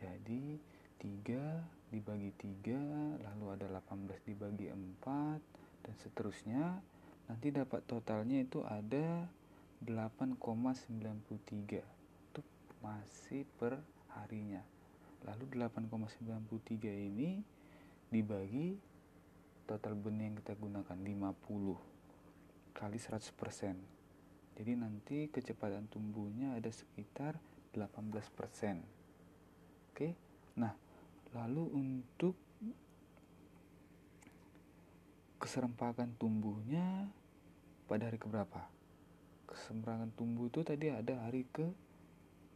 Jadi 0.00 0.56
3 1.02 1.92
dibagi 1.92 2.30
3 2.38 3.20
lalu 3.20 3.46
ada 3.52 3.66
18 3.82 4.22
dibagi 4.24 4.70
4 4.70 5.42
dan 5.84 5.94
seterusnya. 6.00 6.80
Nanti 7.28 7.52
dapat 7.52 7.84
totalnya 7.86 8.40
itu 8.42 8.64
ada 8.64 9.28
8,93 9.84 11.80
itu 11.80 11.99
masih 12.80 13.44
per 13.60 13.80
harinya. 14.16 14.64
Lalu 15.24 15.52
8,93 15.56 16.88
ini 16.88 17.40
dibagi 18.10 18.74
total 19.70 19.94
benih 19.94 20.32
yang 20.32 20.36
kita 20.42 20.58
gunakan 20.58 20.98
50 20.98 22.74
kali 22.74 22.98
100% 22.98 24.00
jadi 24.60 24.76
nanti 24.76 25.32
kecepatan 25.32 25.88
tumbuhnya 25.88 26.52
ada 26.52 26.68
sekitar 26.68 27.40
18% 27.72 27.88
oke? 29.94 30.08
Nah 30.60 30.76
lalu 31.32 31.64
untuk 31.70 32.36
keserempakan 35.40 36.12
tumbuhnya 36.20 37.08
pada 37.88 38.12
hari 38.12 38.20
keberapa? 38.20 38.68
Keserempakan 39.48 40.12
tumbuh 40.12 40.52
itu 40.52 40.60
tadi 40.60 40.92
ada 40.92 41.24
hari 41.24 41.48
ke 41.48 41.70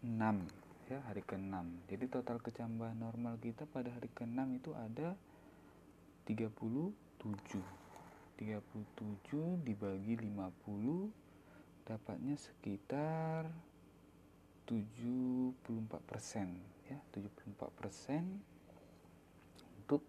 6 0.04 0.92
ya 0.92 1.00
hari 1.08 1.24
ke-6 1.24 1.88
jadi 1.88 2.04
total 2.12 2.36
kecambahan 2.44 3.00
normal 3.00 3.40
kita 3.40 3.64
pada 3.64 3.88
hari 3.88 4.12
ke-6 4.12 4.38
itu 4.60 4.76
ada 4.76 5.16
30 6.28 6.52
37 7.24 7.64
37 8.36 9.64
dibagi 9.64 10.14
50 10.20 11.88
dapatnya 11.88 12.36
sekitar 12.36 13.48
74 14.68 15.56
persen 16.04 16.56
ya. 16.88 16.98
74 17.12 17.78
persen 17.78 18.40
untuk 19.84 20.02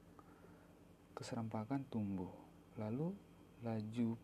keserempakan 1.15 1.83
tumbuh. 1.91 2.31
Lalu 2.79 3.11
laju 3.63 4.19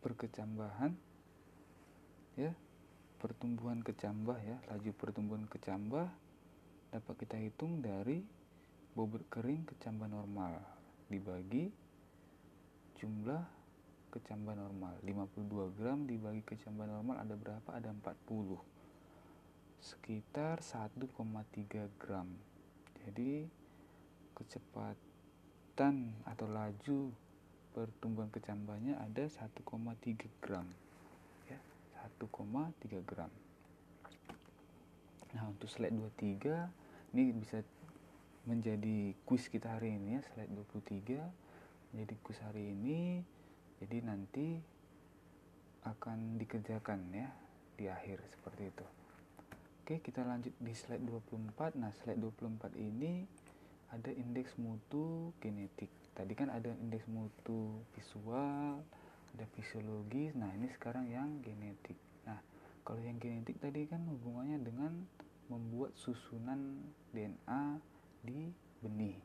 perkecambahan 0.00 0.96
ya 2.40 2.56
pertumbuhan 3.20 3.84
kecambah 3.84 4.40
ya 4.40 4.56
laju 4.72 4.90
pertumbuhan 4.96 5.44
kecambah 5.44 6.08
dapat 6.90 7.14
kita 7.20 7.36
hitung 7.36 7.84
dari 7.84 8.24
bobot 8.96 9.22
kering 9.28 9.68
kecambah 9.68 10.08
normal. 10.08 10.58
Dibagi 11.12 11.68
jumlah 12.96 13.44
kecambah 14.10 14.56
normal. 14.56 14.96
52 15.04 15.76
gram 15.76 16.08
dibagi 16.08 16.42
kecambah 16.42 16.88
normal 16.88 17.20
ada 17.20 17.36
berapa? 17.36 17.68
Ada 17.76 17.92
40 17.92 18.56
sekitar 19.80 20.64
1,3 20.64 21.12
gram. 22.00 22.28
Jadi 23.04 23.44
kecepatan 24.32 26.16
atau 26.24 26.46
laju 26.48 27.12
pertumbuhan 27.76 28.32
kecambahnya 28.32 28.98
ada 28.98 29.28
1,3 29.28 29.62
gram 30.42 30.66
1,3 32.20 33.00
gram. 33.08 33.32
Nah 35.32 35.44
untuk 35.48 35.72
slide 35.72 35.96
23 35.96 37.16
ini 37.16 37.32
bisa 37.32 37.64
menjadi 38.44 39.16
kuis 39.24 39.48
kita 39.48 39.80
hari 39.80 39.96
ini 39.96 40.18
ya 40.18 40.22
slide 40.32 40.52
23 40.52 41.94
menjadi 41.94 42.14
kuis 42.20 42.40
hari 42.44 42.76
ini 42.76 43.24
jadi 43.80 44.04
nanti 44.04 44.60
akan 45.88 46.36
dikerjakan 46.36 47.00
ya 47.14 47.32
di 47.80 47.88
akhir 47.88 48.20
seperti 48.36 48.68
itu. 48.68 48.86
Oke 49.80 49.94
kita 50.04 50.20
lanjut 50.26 50.52
di 50.60 50.76
slide 50.76 51.04
24 51.08 51.80
nah 51.80 51.88
slide 52.04 52.20
24 52.20 52.76
ini 52.76 53.24
ada 53.96 54.12
indeks 54.12 54.60
mutu 54.60 55.32
genetik. 55.40 55.88
Tadi 56.12 56.36
kan 56.36 56.52
ada 56.52 56.68
indeks 56.84 57.08
mutu 57.08 57.80
visual 57.96 58.82
ada 59.30 59.44
fisiologis. 59.54 60.34
Nah 60.34 60.50
ini 60.58 60.68
sekarang 60.74 61.06
yang 61.08 61.38
genetik 61.40 61.96
kalau 62.82 63.00
yang 63.02 63.20
genetik 63.20 63.60
tadi 63.60 63.86
kan 63.86 64.02
hubungannya 64.08 64.60
dengan 64.64 64.92
membuat 65.50 65.92
susunan 65.98 66.80
DNA 67.10 67.62
di 68.24 68.50
benih. 68.80 69.18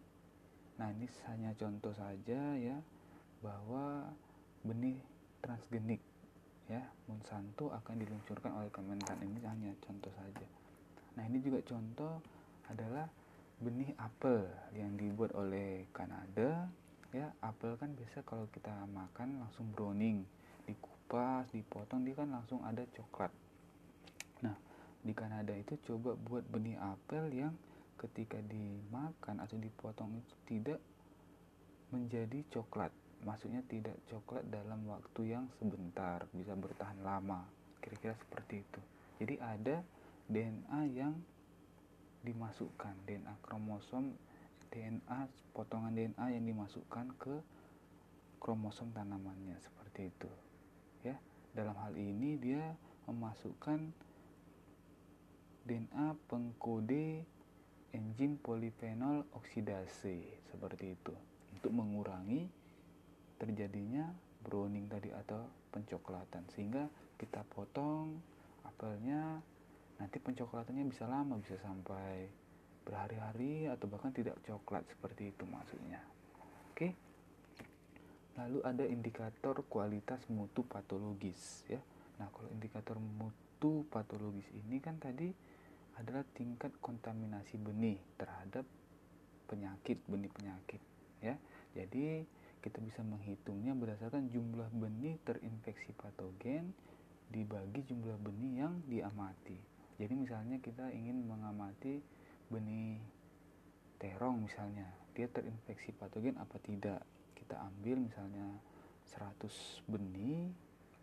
Nah, 0.82 0.92
ini 0.92 1.08
hanya 1.32 1.56
contoh 1.56 1.94
saja 1.96 2.58
ya 2.58 2.78
bahwa 3.40 4.10
benih 4.66 4.98
transgenik 5.40 6.02
ya 6.66 6.82
Monsanto 7.06 7.70
akan 7.70 8.02
diluncurkan 8.02 8.52
oleh 8.58 8.74
Kementan 8.74 9.22
ini 9.22 9.40
hanya 9.46 9.72
contoh 9.86 10.10
saja. 10.18 10.48
Nah, 11.16 11.24
ini 11.30 11.40
juga 11.40 11.62
contoh 11.62 12.20
adalah 12.68 13.06
benih 13.62 13.94
apel 14.02 14.50
yang 14.76 15.00
dibuat 15.00 15.32
oleh 15.32 15.88
Kanada 15.96 16.68
ya 17.16 17.32
apel 17.40 17.80
kan 17.80 17.96
biasa 17.96 18.28
kalau 18.28 18.52
kita 18.52 18.74
makan 18.92 19.40
langsung 19.40 19.72
browning 19.72 20.28
dikupas 20.68 21.48
dipotong 21.56 22.04
dia 22.04 22.20
kan 22.20 22.28
langsung 22.28 22.60
ada 22.68 22.84
coklat 22.92 23.32
di 25.06 25.14
Kanada 25.14 25.54
itu 25.54 25.78
coba 25.86 26.18
buat 26.18 26.42
benih 26.50 26.82
apel 26.82 27.30
yang 27.30 27.54
ketika 28.02 28.42
dimakan 28.42 29.38
atau 29.38 29.56
dipotong 29.62 30.18
itu 30.18 30.34
tidak 30.50 30.82
menjadi 31.94 32.42
coklat. 32.50 32.90
Maksudnya 33.22 33.62
tidak 33.70 33.96
coklat 34.10 34.44
dalam 34.50 34.82
waktu 34.90 35.38
yang 35.38 35.46
sebentar 35.62 36.26
bisa 36.34 36.58
bertahan 36.58 37.00
lama. 37.06 37.46
Kira-kira 37.80 38.18
seperti 38.18 38.66
itu. 38.66 38.82
Jadi 39.22 39.36
ada 39.40 39.86
DNA 40.26 40.82
yang 40.90 41.14
dimasukkan 42.26 43.06
DNA 43.06 43.34
kromosom 43.46 44.18
DNA 44.74 45.30
potongan 45.54 45.94
DNA 45.94 46.26
yang 46.36 46.44
dimasukkan 46.50 47.14
ke 47.22 47.36
kromosom 48.42 48.90
tanamannya 48.92 49.56
seperti 49.62 50.10
itu. 50.10 50.32
Ya 51.06 51.16
dalam 51.54 51.78
hal 51.78 51.94
ini 51.96 52.36
dia 52.42 52.74
memasukkan 53.06 53.94
DNA 55.66 56.14
pengkode 56.30 57.26
enzim 57.90 58.38
polifenol 58.38 59.26
oksidase 59.34 60.46
seperti 60.54 60.94
itu. 60.94 61.14
Untuk 61.58 61.74
mengurangi 61.74 62.46
terjadinya 63.42 64.06
browning 64.46 64.86
tadi 64.86 65.10
atau 65.10 65.42
pencoklatan. 65.74 66.46
Sehingga 66.54 66.86
kita 67.18 67.42
potong 67.50 68.14
apelnya 68.62 69.42
nanti 69.98 70.22
pencoklatannya 70.22 70.86
bisa 70.86 71.10
lama 71.10 71.40
bisa 71.42 71.58
sampai 71.64 72.30
berhari-hari 72.86 73.66
atau 73.66 73.90
bahkan 73.90 74.14
tidak 74.14 74.38
coklat 74.46 74.86
seperti 74.86 75.34
itu 75.34 75.44
maksudnya. 75.50 76.04
Oke? 76.70 76.94
Lalu 78.38 78.60
ada 78.62 78.86
indikator 78.86 79.66
kualitas 79.66 80.22
mutu 80.30 80.62
patologis 80.62 81.66
ya. 81.66 81.82
Nah 82.22 82.30
kalau 82.30 82.52
indikator 82.54 83.02
mutu 83.02 83.88
patologis 83.90 84.46
ini 84.54 84.78
kan 84.78 85.02
tadi 85.02 85.34
adalah 86.00 86.24
tingkat 86.36 86.76
kontaminasi 86.84 87.56
benih 87.60 88.00
terhadap 88.20 88.68
penyakit 89.48 90.02
benih 90.10 90.32
penyakit 90.34 90.82
ya. 91.24 91.36
Jadi 91.76 92.26
kita 92.60 92.82
bisa 92.82 93.06
menghitungnya 93.06 93.78
berdasarkan 93.78 94.28
jumlah 94.34 94.68
benih 94.74 95.22
terinfeksi 95.22 95.94
patogen 95.94 96.74
dibagi 97.30 97.86
jumlah 97.86 98.18
benih 98.22 98.66
yang 98.66 98.74
diamati. 98.90 99.58
Jadi 99.96 100.14
misalnya 100.18 100.58
kita 100.60 100.92
ingin 100.92 101.24
mengamati 101.24 102.02
benih 102.52 103.00
terong 104.02 104.44
misalnya 104.44 104.86
dia 105.16 105.32
terinfeksi 105.32 105.96
patogen 105.96 106.36
apa 106.36 106.60
tidak? 106.60 107.02
Kita 107.38 107.62
ambil 107.62 108.02
misalnya 108.02 108.50
100 109.14 109.86
benih 109.88 110.52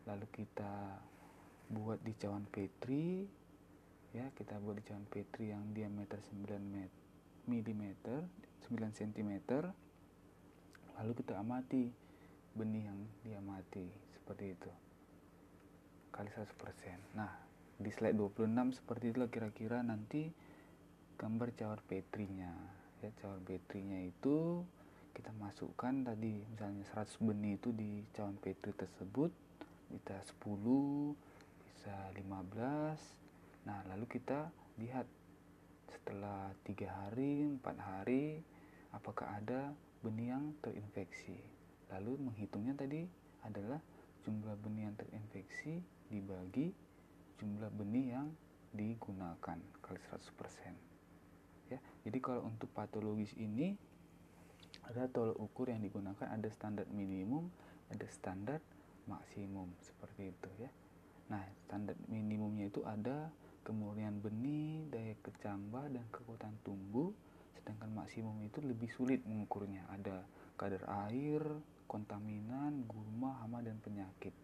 lalu 0.05 0.27
kita 0.35 0.99
buat 1.71 2.03
di 2.03 2.13
cawan 2.19 2.45
petri 2.51 3.25
ya 4.13 4.29
kita 4.37 4.61
buat 4.61 4.77
di 4.77 4.85
cawan 4.85 5.09
petri 5.09 5.57
yang 5.57 5.73
diameter 5.73 6.21
9 6.21 7.49
mm 7.49 7.85
9 8.69 8.99
cm 8.99 9.33
lalu 11.01 11.13
kita 11.17 11.41
amati 11.41 11.89
benih 12.53 12.85
yang 12.93 13.01
diamati 13.25 13.89
seperti 14.13 14.53
itu. 14.53 14.71
Kali 16.13 16.29
100% 16.29 17.17
nah 17.17 17.33
di 17.81 17.89
slide 17.89 18.15
26 18.15 18.79
seperti 18.85 19.05
itulah 19.17 19.33
kira-kira 19.33 19.81
nanti 19.81 20.29
gambar 21.17 21.49
cawar 21.57 21.81
petrinya. 21.81 22.53
Ya 23.01 23.09
cawar 23.17 23.41
petrinya 23.41 23.97
itu 23.97 24.61
kita 25.17 25.33
masukkan 25.41 26.05
tadi 26.05 26.45
misalnya 26.53 26.85
100 26.93 27.17
benih 27.25 27.57
itu 27.57 27.73
di 27.73 28.05
cawan 28.13 28.37
petri 28.37 28.77
tersebut 28.77 29.33
bisa 29.93 30.17
10 30.41 31.17
bisa 31.69 31.97
15 32.17 33.22
nah 33.63 33.79
lalu 33.91 34.07
kita 34.11 34.51
lihat 34.81 35.07
setelah 35.91 36.51
tiga 36.67 36.91
hari 36.91 37.47
empat 37.47 37.77
hari 37.79 38.43
apakah 38.91 39.39
ada 39.39 39.71
benih 40.03 40.35
yang 40.35 40.57
terinfeksi? 40.65 41.39
Lalu 41.93 42.19
menghitungnya 42.19 42.75
tadi 42.75 43.07
adalah 43.47 43.79
jumlah 44.27 44.57
benih 44.63 44.91
yang 44.91 44.97
terinfeksi 44.99 45.83
dibagi 46.11 46.75
jumlah 47.39 47.71
benih 47.75 48.19
yang 48.19 48.29
digunakan 48.73 49.59
kali 49.85 50.01
100% 50.09 51.75
ya 51.75 51.79
jadi 52.07 52.19
kalau 52.23 52.47
untuk 52.49 52.71
patologis 52.73 53.35
ini 53.37 53.77
ada 54.89 55.11
tolak 55.11 55.37
ukur 55.37 55.69
yang 55.69 55.83
digunakan 55.83 56.25
ada 56.25 56.49
standar 56.55 56.87
minimum 56.89 57.51
ada 57.93 58.07
standar 58.09 58.63
maksimum 59.07 59.69
seperti 59.83 60.33
itu 60.33 60.49
ya. 60.63 60.71
Nah 61.29 61.43
standar 61.67 61.97
minimumnya 62.09 62.71
itu 62.71 62.81
ada 62.87 63.31
kemurnian 63.63 64.19
benih 64.23 64.87
daya 64.91 65.15
kecambah 65.23 65.91
dan 65.91 66.05
kekuatan 66.11 66.55
tumbuh. 66.67 67.11
Sedangkan 67.59 67.95
maksimum 67.95 68.39
itu 68.43 68.59
lebih 68.63 68.91
sulit 68.91 69.23
mengukurnya. 69.23 69.87
Ada 69.95 70.27
kadar 70.59 70.83
air 71.09 71.43
kontaminan 71.87 72.87
gulma 72.87 73.43
hama 73.43 73.63
dan 73.63 73.79
penyakit. 73.83 74.35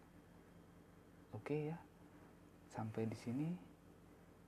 Oke 1.35 1.71
ya 1.71 1.77
sampai 2.69 3.09
di 3.09 3.17
sini 3.17 3.49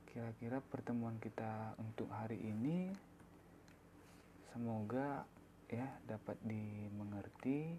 kira-kira 0.08 0.60
pertemuan 0.60 1.16
kita 1.18 1.76
untuk 1.80 2.08
hari 2.12 2.36
ini. 2.36 2.92
Semoga 4.52 5.24
ya 5.72 5.88
dapat 6.04 6.36
dimengerti 6.44 7.72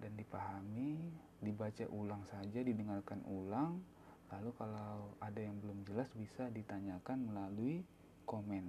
dan 0.00 0.16
dipahami, 0.16 0.96
dibaca 1.44 1.84
ulang 1.92 2.24
saja, 2.24 2.64
didengarkan 2.64 3.20
ulang. 3.28 3.84
Lalu 4.30 4.50
kalau 4.54 5.10
ada 5.18 5.40
yang 5.42 5.58
belum 5.58 5.82
jelas 5.90 6.06
bisa 6.14 6.46
ditanyakan 6.54 7.18
melalui 7.26 7.82
komen 8.30 8.62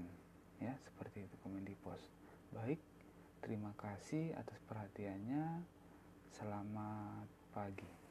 ya, 0.58 0.74
seperti 0.90 1.30
itu 1.30 1.36
komen 1.46 1.62
di 1.62 1.78
post. 1.78 2.10
Baik, 2.50 2.82
terima 3.46 3.70
kasih 3.78 4.34
atas 4.34 4.58
perhatiannya. 4.66 5.62
Selamat 6.34 7.30
pagi. 7.54 8.02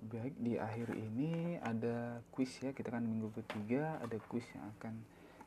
Baik, 0.00 0.32
di 0.40 0.56
akhir 0.56 0.96
ini 0.96 1.60
ada 1.60 2.24
kuis 2.32 2.56
ya. 2.64 2.72
Kita 2.72 2.88
kan 2.88 3.04
minggu 3.04 3.28
ketiga 3.44 4.00
ada 4.00 4.16
kuis 4.32 4.48
yang 4.56 4.64
akan 4.80 4.96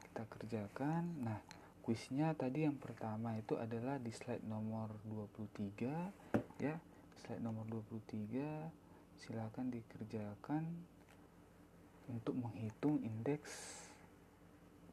kita 0.06 0.24
kerjakan. 0.30 1.10
Nah, 1.26 1.42
kuisnya 1.82 2.38
tadi 2.38 2.70
yang 2.70 2.78
pertama 2.78 3.34
itu 3.34 3.58
adalah 3.58 3.98
di 3.98 4.14
slide 4.14 4.46
nomor 4.46 4.94
23 5.10 6.62
ya. 6.62 6.78
Slide 7.26 7.42
nomor 7.42 7.66
23 7.66 8.83
silakan 9.24 9.72
dikerjakan 9.72 10.68
untuk 12.12 12.36
menghitung 12.36 13.00
indeks 13.00 13.80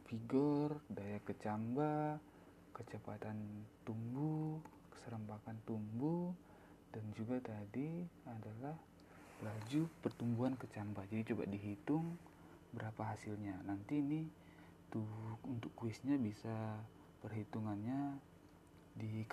vigor, 0.07 0.79
daya 0.87 1.19
kecambah, 1.27 2.23
kecepatan 2.71 3.67
tumbuh, 3.83 4.63
keserempakan 4.95 5.59
tumbuh 5.67 6.31
dan 6.95 7.03
juga 7.19 7.43
tadi 7.43 8.07
adalah 8.27 8.79
laju 9.43 9.83
pertumbuhan 9.99 10.55
kecambah 10.55 11.11
jadi 11.11 11.35
coba 11.35 11.51
dihitung 11.51 12.15
berapa 12.71 13.03
hasilnya. 13.11 13.59
Nanti 13.67 13.99
ini 13.99 14.31
tuh 14.95 15.43
untuk 15.43 15.75
kuisnya 15.75 16.15
bisa 16.15 16.79
perhitungannya 17.19 18.15
di 18.95 19.27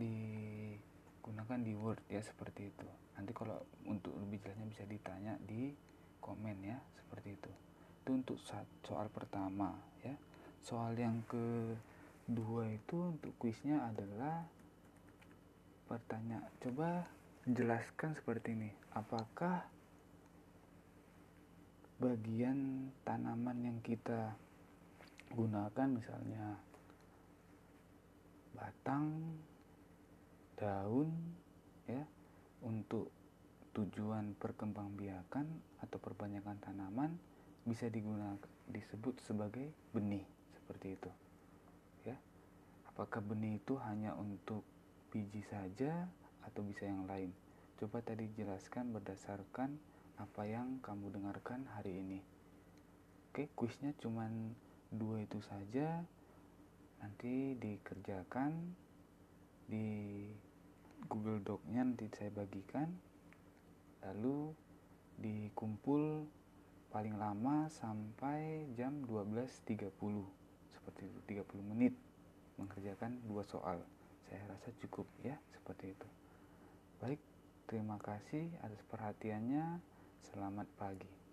digunakan 0.00 1.60
di 1.60 1.72
Word 1.76 2.00
ya 2.08 2.24
seperti 2.24 2.72
itu 2.72 3.03
nanti 3.14 3.30
kalau 3.30 3.62
untuk 3.86 4.14
lebih 4.18 4.42
jelasnya 4.42 4.66
bisa 4.66 4.84
ditanya 4.86 5.34
di 5.46 5.70
komen 6.18 6.56
ya 6.64 6.78
seperti 6.98 7.36
itu. 7.36 7.52
Itu 8.04 8.10
untuk 8.16 8.36
soal 8.84 9.08
pertama 9.12 9.76
ya. 10.02 10.14
Soal 10.64 10.96
yang 10.96 11.20
kedua 11.28 12.64
itu 12.72 13.14
untuk 13.14 13.32
kuisnya 13.36 13.84
adalah 13.84 14.44
pertanyaan 15.84 16.48
coba 16.64 17.04
jelaskan 17.44 18.16
seperti 18.16 18.56
ini. 18.56 18.70
Apakah 18.96 19.68
bagian 22.00 22.90
tanaman 23.06 23.62
yang 23.62 23.78
kita 23.84 24.34
gunakan 25.30 25.88
misalnya 25.88 26.58
batang 28.54 29.34
daun 30.54 31.10
ya 31.90 32.02
untuk 32.64 33.12
tujuan 33.76 34.32
perkembangbiakan 34.40 35.46
atau 35.84 35.98
perbanyakan 36.00 36.56
tanaman 36.64 37.12
bisa 37.68 37.86
digunakan 37.92 38.40
disebut 38.70 39.20
sebagai 39.20 39.68
benih 39.92 40.24
seperti 40.56 40.96
itu 40.96 41.10
ya 42.08 42.16
apakah 42.88 43.20
benih 43.20 43.60
itu 43.60 43.76
hanya 43.82 44.16
untuk 44.16 44.64
biji 45.14 45.46
saja 45.46 46.10
atau 46.42 46.66
bisa 46.66 46.90
yang 46.90 47.06
lain. 47.06 47.30
Coba 47.78 48.02
tadi 48.02 48.26
jelaskan 48.34 48.90
berdasarkan 48.90 49.78
apa 50.18 50.42
yang 50.42 50.82
kamu 50.82 51.14
dengarkan 51.14 51.62
hari 51.70 52.02
ini. 52.02 52.18
Oke, 53.30 53.46
kuisnya 53.54 53.94
cuma 54.02 54.26
dua 54.90 55.22
itu 55.22 55.38
saja. 55.46 56.02
Nanti 56.98 57.54
dikerjakan 57.62 58.74
di 59.70 60.26
Google 61.08 61.40
Doc-nya 61.42 61.82
nanti 61.82 62.10
saya 62.14 62.30
bagikan. 62.30 62.90
Lalu 64.04 64.52
dikumpul 65.18 66.26
paling 66.90 67.16
lama 67.18 67.66
sampai 67.70 68.70
jam 68.78 69.02
12.30 69.06 69.90
seperti 70.70 71.02
itu 71.06 71.20
30 71.42 71.70
menit 71.74 71.94
mengerjakan 72.54 73.18
dua 73.26 73.42
soal 73.46 73.82
saya 74.26 74.42
rasa 74.46 74.70
cukup 74.78 75.06
ya 75.26 75.34
seperti 75.50 75.90
itu 75.90 76.06
Baik, 77.04 77.20
terima 77.68 78.00
kasih 78.00 78.48
atas 78.64 78.80
perhatiannya. 78.88 79.76
Selamat 80.24 80.64
pagi. 80.80 81.23